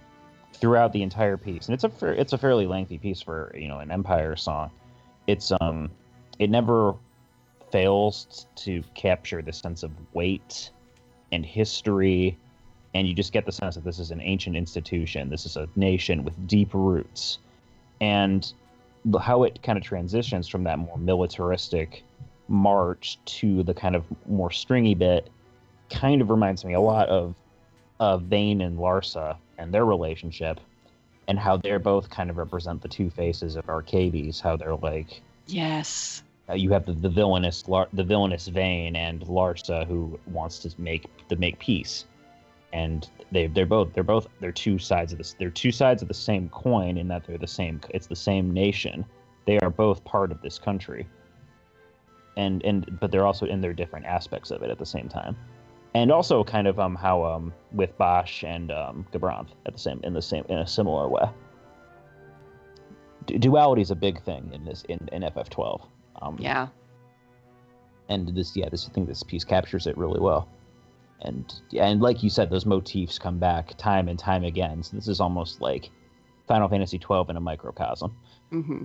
[0.53, 1.67] throughout the entire piece.
[1.67, 4.71] And it's a it's a fairly lengthy piece for you know an Empire song.
[5.27, 5.91] It's um,
[6.39, 6.95] it never
[7.73, 10.71] fails to capture the sense of weight
[11.33, 12.37] and history
[12.95, 15.67] and you just get the sense that this is an ancient institution this is a
[15.75, 17.39] nation with deep roots
[18.03, 18.53] and
[19.21, 22.05] how it kind of transitions from that more militaristic
[22.49, 25.31] march to the kind of more stringy bit
[25.91, 27.35] kind of reminds me a lot of
[28.01, 30.61] of Vayne and Larsa and their relationship
[31.29, 35.21] and how they're both kind of represent the two faces of Archades how they're like
[35.47, 36.23] yes.
[36.49, 37.63] uh, you have the, the villainous
[37.93, 42.07] the villainous Vayne and Larsa who wants to make to make peace,
[42.73, 46.09] and they they're both they're both they're two sides of this they're two sides of
[46.09, 49.05] the same coin in that they're the same it's the same nation.
[49.47, 51.07] They are both part of this country,
[52.37, 55.37] and and but they're also in their different aspects of it at the same time,
[55.95, 60.01] and also kind of um how um with Basch and um Gabranth at the same
[60.05, 61.25] in the same in a similar way.
[63.27, 65.87] duality is a big thing in this in, in FF12
[66.23, 66.69] um, yeah.
[68.09, 70.49] And this, yeah, this I think this piece captures it really well.
[71.23, 74.83] And and like you said, those motifs come back time and time again.
[74.83, 75.91] So this is almost like
[76.49, 78.17] Final Fantasy twelve in a microcosm.
[78.53, 78.85] Mm-hmm.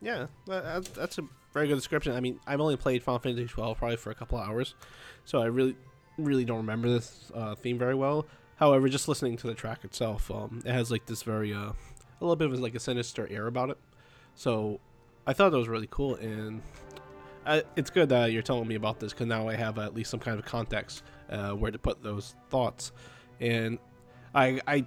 [0.00, 1.22] Yeah, that, that's a
[1.52, 2.14] very good description.
[2.14, 4.76] I mean, I've only played Final Fantasy twelve probably for a couple hours,
[5.24, 5.74] so I really,
[6.18, 8.26] really don't remember this uh, theme very well.
[8.56, 11.74] However, just listening to the track itself, um, it has like this very uh, a
[12.20, 13.78] little bit of like a sinister air about it.
[14.36, 14.78] So
[15.26, 16.62] I thought that was really cool, and
[17.76, 20.38] It's good you're telling me about this because now I have at least some kind
[20.38, 22.92] of context uh, where to put those thoughts.
[23.40, 23.78] And
[24.34, 24.84] I, I,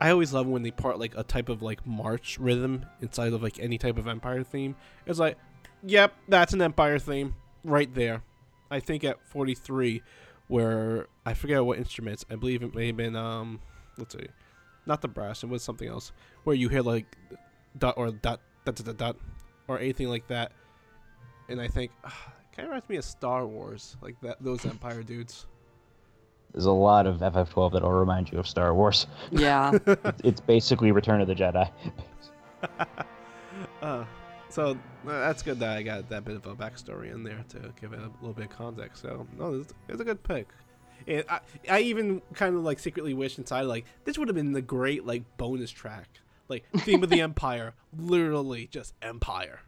[0.00, 3.42] I always love when they part like a type of like march rhythm inside of
[3.42, 4.74] like any type of Empire theme.
[5.06, 5.38] It's like,
[5.84, 8.22] yep, that's an Empire theme right there.
[8.70, 10.02] I think at 43,
[10.48, 12.24] where I forget what instruments.
[12.30, 13.60] I believe it may have been um,
[13.98, 14.26] let's see,
[14.86, 15.42] not the brass.
[15.42, 16.12] It was something else
[16.44, 17.16] where you hear like
[17.78, 18.96] dot or dot dot dot dot.
[18.96, 19.16] dot
[19.68, 20.52] or anything like that.
[21.48, 22.10] And I think uh,
[22.54, 25.46] kind of reminds me of Star Wars, like that those Empire dudes.
[26.52, 29.06] There's a lot of FF12 that'll remind you of Star Wars.
[29.32, 29.76] Yeah,
[30.24, 31.68] it's basically Return of the Jedi.
[33.82, 34.04] uh,
[34.48, 37.72] so uh, that's good that I got that bit of a backstory in there to
[37.80, 39.02] give it a little bit of context.
[39.02, 40.48] So no, it's, it's a good pick.
[41.08, 44.52] And I, I even kind of like secretly wish inside like this would have been
[44.52, 46.08] the great like bonus track
[46.48, 49.60] like theme of the Empire, literally just Empire.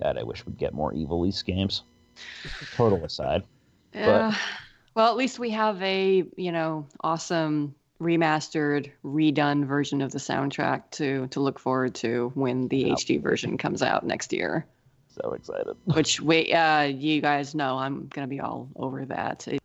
[0.00, 1.82] God, I wish we'd get more Ivalice games.
[2.74, 3.44] Total aside.
[3.94, 4.30] Yeah.
[4.30, 4.38] But...
[4.94, 10.90] Well, at least we have a you know awesome remastered, redone version of the soundtrack
[10.92, 12.98] to to look forward to when the yep.
[12.98, 14.66] HD version comes out next year.
[15.08, 15.76] So excited.
[15.84, 19.46] Which wait, uh, you guys know I'm gonna be all over that.
[19.48, 19.60] It,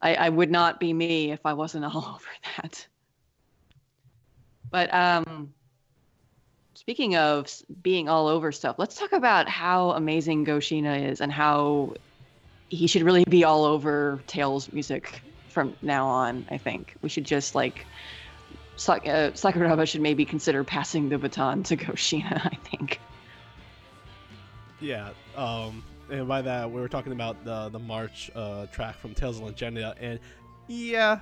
[0.00, 2.86] I, I would not be me if I wasn't all over that.
[4.70, 5.52] But um,
[6.84, 7.50] speaking of
[7.82, 11.94] being all over stuff, let's talk about how amazing Go Shiina is and how
[12.68, 16.44] he should really be all over Tales music from now on.
[16.50, 17.86] I think we should just like
[18.76, 22.44] Sak- uh, Sakuraba should maybe consider passing the baton to Go Shiina.
[22.44, 23.00] I think.
[24.78, 29.14] Yeah, um, and by that we were talking about the the March uh, track from
[29.14, 30.20] Tales of Legendia, and
[30.68, 31.20] yeah,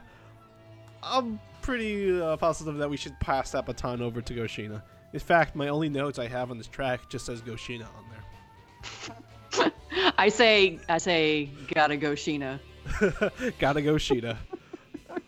[1.04, 4.82] I'm pretty uh, positive that we should pass that baton over to Go Shiina.
[5.12, 8.04] In fact, my only notes I have on this track just says Go Shiina on
[8.10, 9.72] there.
[10.18, 12.58] I say, I say, gotta go Sheena.
[13.58, 14.38] gotta go Sheena.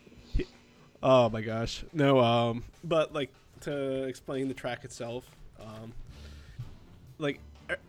[1.02, 2.20] oh my gosh, no.
[2.20, 3.32] Um, but like
[3.62, 5.24] to explain the track itself,
[5.60, 5.92] um,
[7.18, 7.40] like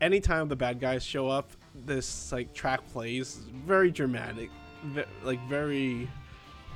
[0.01, 1.51] anytime the bad guys show up,
[1.85, 4.49] this like track plays very dramatic,
[5.23, 6.09] like very,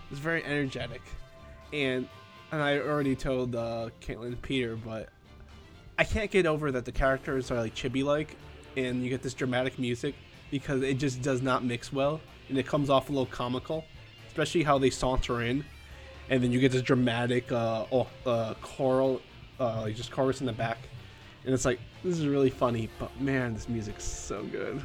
[0.09, 1.01] it's very energetic
[1.73, 2.07] and
[2.51, 5.09] and I already told uh, Caitlin Peter, but
[5.97, 8.35] I can't get over that the characters are like chibi like,
[8.75, 10.15] and you get this dramatic music
[10.51, 12.19] because it just does not mix well,
[12.49, 13.85] and it comes off a little comical,
[14.27, 15.63] especially how they saunter in,
[16.29, 19.21] and then you get this dramatic uh, oh, uh, choral,
[19.59, 20.77] uh, like just chorus in the back,
[21.45, 24.81] and it's like this is really funny, but man, this music's so good.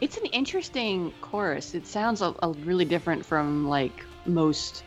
[0.00, 1.74] It's an interesting chorus.
[1.74, 4.82] It sounds a, a really different from like most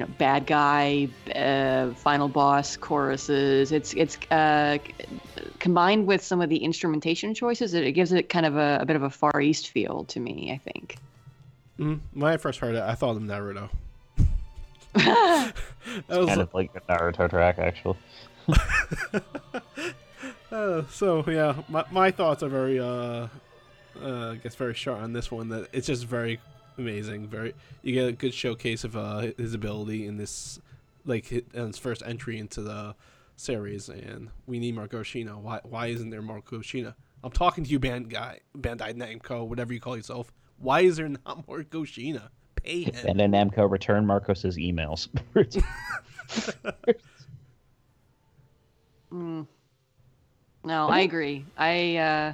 [0.00, 1.06] you know bad guy
[1.36, 4.78] uh, final boss choruses it's it's uh,
[5.58, 8.86] combined with some of the instrumentation choices it, it gives it kind of a, a,
[8.86, 10.96] bit of a far east feel to me i think
[11.78, 13.68] mm, when i first heard it i thought of naruto
[14.94, 15.52] That
[16.08, 17.96] was- kind of like a Naruto track, actually.
[20.50, 23.28] uh, so yeah, my, my thoughts are very uh,
[24.02, 25.48] uh, I guess very short on this one.
[25.48, 26.40] That it's just very
[26.80, 27.28] amazing.
[27.28, 30.60] Very you get a good showcase of uh, his ability in this,
[31.04, 32.94] like hi- in his first entry into the
[33.36, 33.88] series.
[33.88, 35.36] And we need Marco Shiina.
[35.36, 36.94] Why why isn't there Marco Shiina?
[37.22, 40.32] I'm talking to you, band guy, Bandai Namco, whatever you call yourself.
[40.58, 42.28] Why is there not Marco Shiina?
[42.56, 42.94] Pay him.
[43.06, 45.08] And then Namco returned Marcos's emails.
[49.12, 49.46] Mm.
[50.64, 51.44] No, I agree.
[51.56, 52.32] I uh,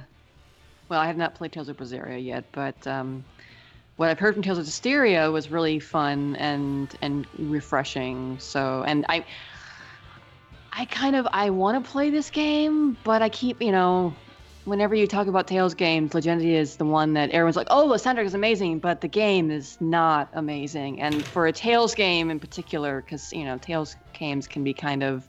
[0.89, 3.23] well, I have not played Tales of Berseria yet, but um,
[3.97, 8.39] what I've heard from Tales of Zestiria was really fun and and refreshing.
[8.39, 9.25] So, and I,
[10.71, 14.15] I kind of I want to play this game, but I keep you know.
[14.63, 17.95] Whenever you talk about Tales games, Legendia is the one that everyone's like, "Oh, the
[17.95, 20.99] soundtrack is amazing," but the game is not amazing.
[21.01, 25.03] And for a Tales game in particular, because you know Tales games can be kind
[25.03, 25.25] of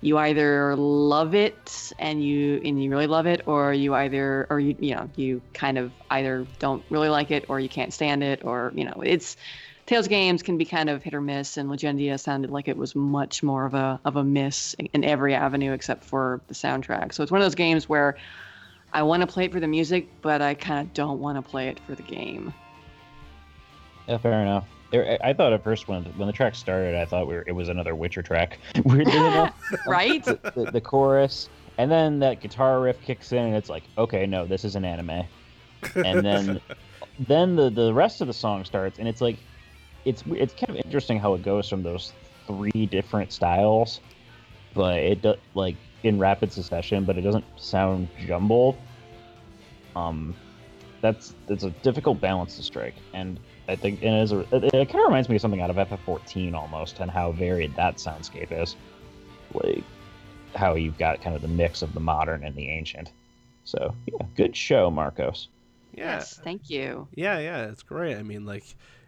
[0.00, 4.60] you either love it and you and you really love it or you either or
[4.60, 8.22] you you know you kind of either don't really like it or you can't stand
[8.22, 9.36] it or you know it's
[9.86, 12.96] Tales games can be kind of hit or miss and Legendia sounded like it was
[12.96, 17.14] much more of a of a miss in every avenue except for the soundtrack.
[17.14, 18.16] So it's one of those games where
[18.92, 21.42] I want to play it for the music, but I kind of don't want to
[21.42, 22.52] play it for the game.
[24.08, 24.64] yeah, fair enough.
[24.90, 27.52] There- I thought at first when when the track started, I thought we were, it
[27.52, 28.58] was another Witcher track.
[28.84, 29.54] Weirdly enough,
[29.86, 30.24] right?
[30.24, 31.48] the, the, the chorus,
[31.78, 34.84] and then that guitar riff kicks in, and it's like, okay, no, this is an
[34.84, 35.24] anime.
[35.96, 36.60] And then,
[37.20, 39.38] then the the rest of the song starts, and it's like,
[40.04, 42.12] it's it's kind of interesting how it goes from those
[42.46, 44.00] three different styles,
[44.72, 48.76] but it does like in rapid succession, but it doesn't sound jumbled.
[49.96, 50.34] Um,
[51.00, 54.88] that's it's a difficult balance to strike, and I think and as a, it, it
[54.88, 58.52] kind of reminds me of something out of FF14 almost, and how varied that soundscape
[58.52, 58.76] is.
[59.52, 59.84] Like
[60.54, 63.12] how you've got kind of the mix of the modern and the ancient.
[63.64, 65.48] So yeah, good show, Marcos.
[65.92, 66.16] Yeah.
[66.16, 67.08] Yes, thank you.
[67.14, 68.16] Yeah, yeah, it's great.
[68.16, 68.64] I mean, like,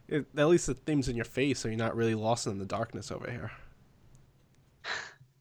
[0.09, 2.65] it, at least the theme's in your face, so you're not really lost in the
[2.65, 3.51] darkness over here.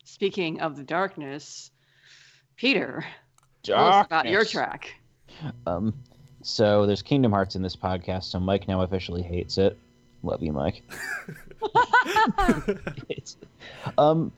[0.03, 1.71] Speaking of the darkness,
[2.57, 3.05] Peter,
[3.63, 4.93] tell us about your track.
[5.65, 5.93] Um,
[6.41, 9.77] so there's Kingdom Hearts in this podcast, so Mike now officially hates it.
[10.23, 10.83] Love you, Mike.
[13.97, 14.31] Um,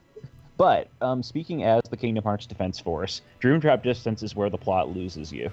[0.56, 4.58] but um, speaking as the Kingdom Hearts Defense Force, Dream Drop Distance is where the
[4.58, 5.50] plot loses you.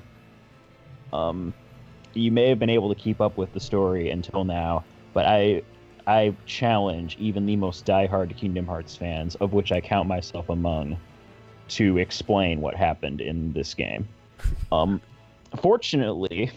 [1.13, 1.53] Um,
[2.13, 4.83] you may have been able to keep up with the story until now,
[5.13, 5.61] but I,
[6.07, 10.97] I challenge even the most diehard Kingdom Hearts fans, of which I count myself among,
[11.69, 14.07] to explain what happened in this game.
[14.71, 15.01] Um,
[15.61, 16.51] fortunately,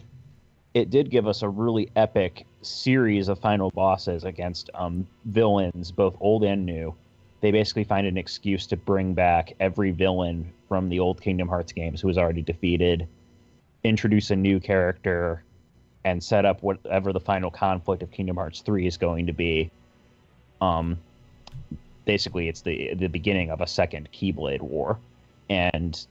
[0.75, 6.17] it did give us a really epic series of final bosses against um, villains, both
[6.21, 6.95] old and new.
[7.41, 11.73] They basically find an excuse to bring back every villain from the old Kingdom Hearts
[11.73, 13.09] games who was already defeated,
[13.83, 15.43] introduce a new character,
[16.05, 19.71] and set up whatever the final conflict of Kingdom Hearts 3 is going to be.
[20.61, 20.99] Um,
[22.05, 24.99] basically, it's the the beginning of a second Keyblade War,
[25.49, 26.07] and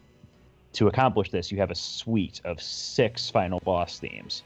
[0.74, 4.44] to accomplish this, you have a suite of six final boss themes,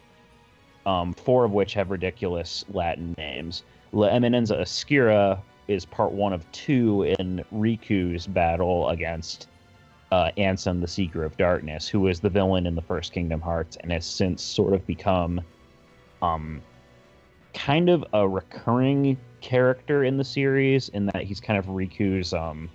[0.85, 3.63] um, four of which have ridiculous Latin names.
[3.91, 9.47] La Eminenza Oscura is part one of two in Riku's battle against
[10.11, 13.77] uh, Ansem, the Seeker of Darkness, who was the villain in the first Kingdom Hearts
[13.81, 15.41] and has since sort of become
[16.21, 16.61] um,
[17.53, 22.69] kind of a recurring character in the series in that he's kind of Riku's um,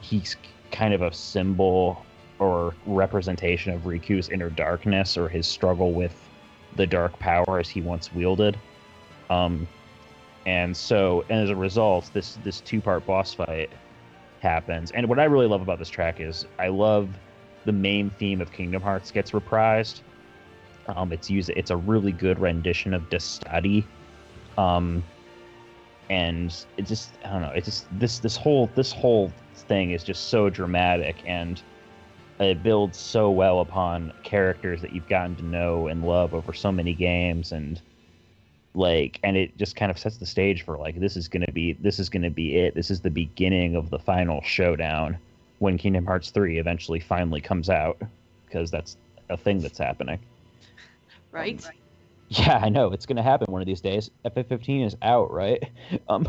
[0.00, 0.36] he's
[0.70, 2.04] kind of a symbol
[2.38, 6.14] or representation of Riku's inner darkness or his struggle with
[6.76, 8.58] the dark powers he once wielded.
[9.30, 9.66] Um,
[10.46, 13.70] and so, and as a result, this this two part boss fight
[14.40, 14.90] happens.
[14.90, 17.08] And what I really love about this track is I love
[17.64, 20.00] the main theme of Kingdom Hearts gets reprised.
[20.88, 21.50] Um, it's used.
[21.50, 23.84] It's a really good rendition of Destati.
[24.58, 25.02] Um,
[26.10, 27.50] and it just I don't know.
[27.50, 31.62] It just this this whole this whole thing is just so dramatic and
[32.44, 36.72] it builds so well upon characters that you've gotten to know and love over so
[36.72, 37.80] many games and
[38.74, 41.52] like and it just kind of sets the stage for like this is going to
[41.52, 42.74] be this is going to be it.
[42.74, 45.18] This is the beginning of the final showdown
[45.58, 48.00] when kingdom hearts 3 eventually finally comes out
[48.46, 48.96] because that's
[49.30, 50.18] a thing that's happening.
[51.32, 51.66] Right?
[52.28, 52.92] yeah i know.
[52.92, 54.08] It's going to happen one of these days.
[54.24, 55.62] Ff15 is out right?
[56.08, 56.28] Um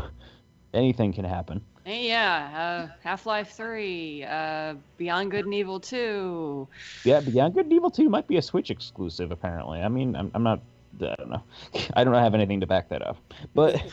[0.74, 6.68] anything can happen yeah, uh, Half Life 3, uh, Beyond Good and Evil 2.
[7.04, 9.80] Yeah, Beyond Good and Evil 2 might be a Switch exclusive, apparently.
[9.80, 10.60] I mean, I'm, I'm not,
[11.00, 11.42] I don't know.
[11.94, 13.16] I don't have anything to back that up.
[13.54, 13.82] But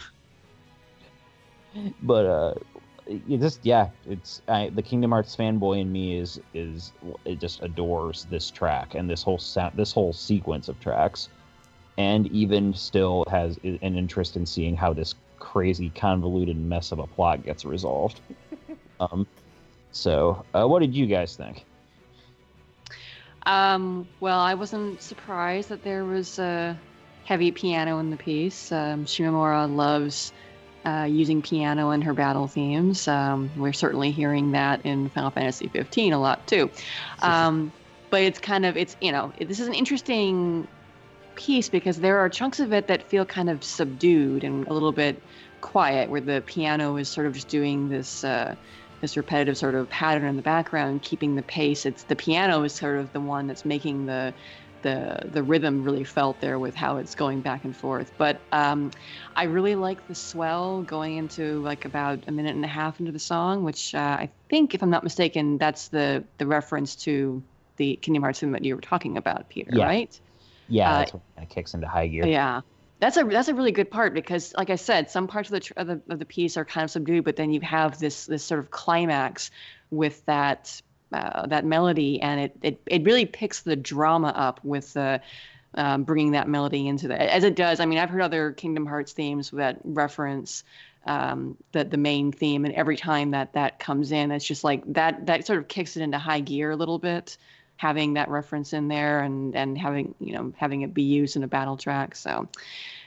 [2.03, 2.53] but uh,
[3.07, 6.91] it just yeah, it's I, the Kingdom Hearts fanboy in me is is
[7.25, 11.29] it just adores this track and this whole sound, this whole sequence of tracks,
[11.97, 17.05] and even still has an interest in seeing how this crazy convoluted mess of a
[17.05, 18.21] plot gets resolved.
[18.99, 19.27] um,
[19.91, 21.65] so uh, what did you guys think?
[23.45, 26.79] Um, well, I wasn't surprised that there was a
[27.25, 28.71] heavy piano in the piece.
[28.71, 30.31] Um, Shimomura loves
[30.85, 33.05] uh, using piano in her battle themes.
[33.07, 36.69] Um, we're certainly hearing that in Final Fantasy 15 a lot too.
[37.21, 37.71] Um,
[38.09, 40.67] but it's kind of it's you know this is an interesting
[41.35, 44.91] piece because there are chunks of it that feel kind of subdued and a little
[44.91, 45.21] bit
[45.61, 48.23] quiet, where the piano is sort of just doing this.
[48.23, 48.55] Uh,
[49.01, 51.85] this repetitive sort of pattern in the background, keeping the pace.
[51.85, 54.33] It's the piano is sort of the one that's making the
[54.81, 58.13] the the rhythm really felt there with how it's going back and forth.
[58.17, 58.91] But um,
[59.35, 63.11] I really like the swell going into like about a minute and a half into
[63.11, 67.43] the song, which uh, I think, if I'm not mistaken, that's the the reference to
[67.75, 69.85] the Kingdom Hearts theme that you were talking about, Peter, Yeah.
[69.85, 70.21] right?
[70.69, 72.25] Yeah, Uh, it kicks into high gear.
[72.25, 72.61] Yeah.
[72.99, 75.59] That's a that's a really good part because, like I said, some parts of the
[75.59, 78.27] tr- of the, of the piece are kind of subdued, but then you have this
[78.27, 79.51] this sort of climax
[79.91, 80.81] with that
[81.11, 85.19] uh, that melody, and it, it it really picks the drama up with the
[85.75, 87.81] um, bringing that melody into the as it does.
[87.81, 90.63] I mean, I've heard other Kingdom Hearts themes that reference
[91.05, 94.81] um, the the main theme, and every time that that comes in, it's just like
[94.93, 97.37] that that sort of kicks it into high gear a little bit
[97.77, 101.43] having that reference in there and and having you know having it be used in
[101.43, 102.47] a battle track so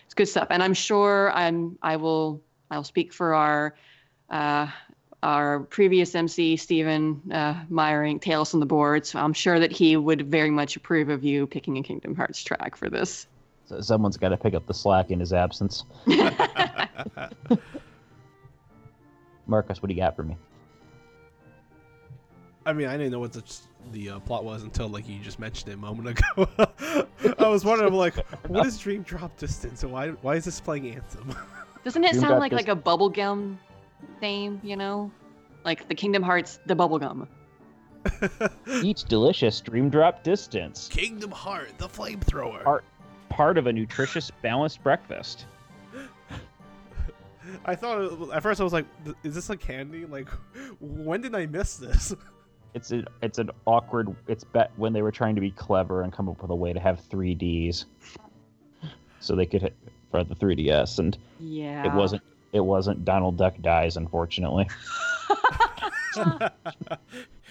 [0.04, 2.40] it's good stuff and i'm sure i'm i will
[2.70, 3.74] i'll speak for our
[4.30, 4.66] uh
[5.22, 9.04] our previous MC, Stephen uh, Meyerink, Tales on the Board.
[9.06, 12.44] So I'm sure that he would very much approve of you picking a Kingdom Hearts
[12.44, 13.26] track for this.
[13.66, 15.82] So someone's got to pick up the slack in his absence.
[19.46, 20.36] Marcos, what do you got for me?
[22.64, 23.42] I mean, I didn't know what the
[23.92, 26.48] the uh, plot was until like you just mentioned it a moment ago.
[27.38, 28.16] I was wondering, I'm like,
[28.48, 29.82] what is Dream Drop Distance?
[29.82, 31.36] And why why is this playing Ansem?
[31.84, 33.56] Doesn't it Dream sound Drop like Dis- like a bubblegum
[34.20, 35.10] name, you know?
[35.64, 37.26] Like the Kingdom Hearts, the bubblegum.
[38.84, 42.62] Each delicious dream drop distance, Kingdom Heart, the flamethrower.
[42.62, 42.84] Heart.
[43.30, 45.46] part of a nutritious, balanced breakfast.
[47.64, 48.86] I thought it- at first I was like,
[49.24, 50.04] is this a candy?
[50.06, 50.28] Like,
[50.80, 52.14] when did I miss this?
[52.74, 54.14] It's a, it's an awkward.
[54.28, 56.72] It's bet when they were trying to be clever and come up with a way
[56.72, 57.86] to have three Ds,
[59.20, 59.76] so they could hit
[60.10, 61.86] for the 3DS, and Yeah.
[61.86, 62.22] it wasn't
[62.52, 64.68] it wasn't Donald Duck dies, unfortunately.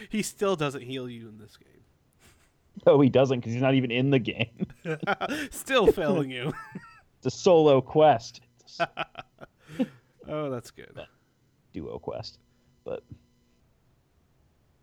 [0.10, 1.70] he still doesn't heal you in this game.
[2.86, 4.68] No, he doesn't because he's not even in the game.
[5.52, 6.54] still failing you.
[7.18, 8.42] It's a solo quest,
[10.28, 11.00] Oh, that's good.
[11.74, 12.40] duo quest.
[12.84, 13.04] But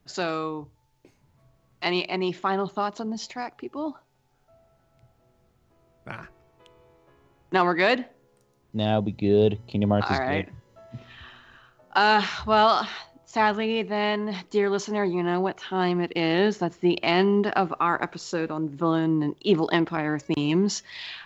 [0.06, 0.68] So,
[1.80, 3.96] any any final thoughts on this track, people?
[6.06, 6.26] Ah,
[7.52, 8.06] No, we're good.
[8.72, 9.60] now be good.
[9.68, 10.46] Kingdom Hearts All is right.
[10.46, 11.00] good.
[11.94, 12.88] Uh, well,
[13.32, 16.58] sadly, then, dear listener, you know what time it is.
[16.58, 20.82] That's the end of our episode on villain and evil empire themes.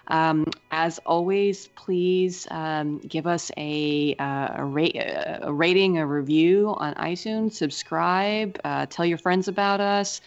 [0.07, 6.73] Um, as always, please um, give us a, uh, a, ra- a rating, a review
[6.77, 10.21] on iTunes, subscribe, uh, tell your friends about us.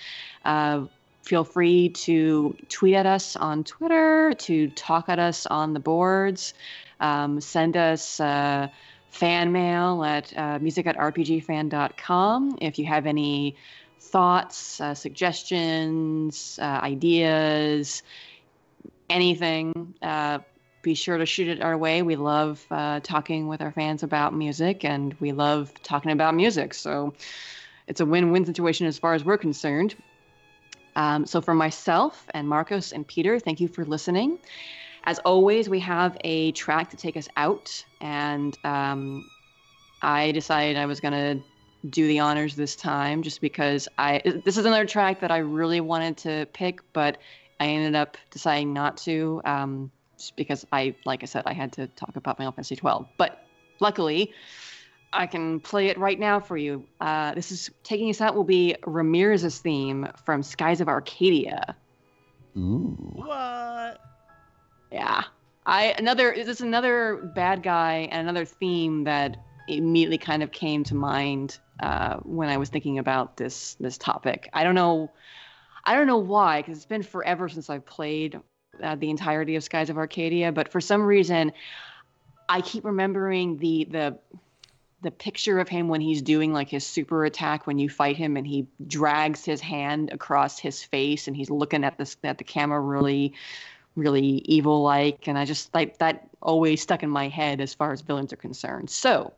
[0.43, 0.83] Uh,
[1.21, 6.53] feel free to tweet at us on Twitter, to talk at us on the boards,
[6.99, 8.19] um, send us.
[9.11, 12.57] Fan mail at uh, music at rpgfan.com.
[12.61, 13.55] If you have any
[13.99, 18.03] thoughts, uh, suggestions, uh, ideas,
[19.09, 20.39] anything, uh,
[20.81, 22.01] be sure to shoot it our way.
[22.01, 26.73] We love uh, talking with our fans about music and we love talking about music.
[26.73, 27.13] So
[27.87, 29.95] it's a win win situation as far as we're concerned.
[30.95, 34.39] Um, so, for myself and Marcos and Peter, thank you for listening.
[35.03, 39.29] As always, we have a track to take us out, and um,
[40.01, 41.43] I decided I was going to
[41.89, 45.79] do the honors this time just because I this is another track that I really
[45.81, 47.17] wanted to pick, but
[47.59, 51.73] I ended up deciding not to um, just because I, like I said, I had
[51.73, 53.07] to talk about Final Fantasy 12.
[53.17, 53.43] But
[53.79, 54.33] luckily,
[55.11, 56.85] I can play it right now for you.
[57.01, 61.75] Uh, this is taking us out will be Ramirez's theme from Skies of Arcadia.
[62.57, 63.13] Ooh.
[63.15, 64.01] what?
[64.91, 65.23] Yeah.
[65.65, 69.37] I another is this another bad guy and another theme that
[69.67, 74.49] immediately kind of came to mind uh, when I was thinking about this this topic.
[74.53, 75.11] I don't know,
[75.85, 78.39] I don't know why because it's been forever since I've played
[78.81, 81.53] uh, the entirety of Skies of Arcadia, but for some reason,
[82.47, 84.19] I keep remembering the the
[85.01, 88.35] the picture of him when he's doing like his super attack when you fight him
[88.35, 92.43] and he drags his hand across his face and he's looking at this at the
[92.43, 93.33] camera really
[93.99, 97.91] really evil like and i just like that always stuck in my head as far
[97.91, 98.89] as villains are concerned.
[98.89, 99.33] So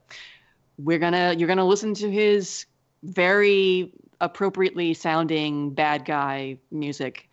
[0.78, 2.66] we're gonna you're gonna listen to his
[3.04, 7.30] very appropriately sounding bad guy music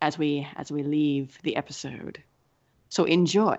[0.00, 2.22] as we as we leave the episode.
[2.88, 3.56] So enjoy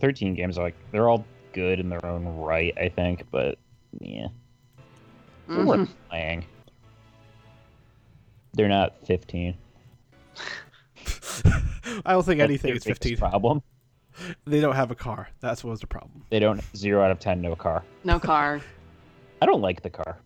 [0.00, 3.58] 13 games are like they're all good in their own right, I think, but
[4.00, 4.28] yeah,
[5.48, 6.08] they're worth mm-hmm.
[6.08, 6.44] playing.
[8.54, 9.56] They're not 15.
[12.04, 13.16] I don't think That's anything is 15.
[13.16, 13.62] Problem.
[14.46, 15.28] They don't have a car.
[15.40, 16.24] That's what was the problem.
[16.30, 17.84] They don't zero out of ten no car.
[18.04, 18.60] no car
[19.42, 20.17] I don't like the car.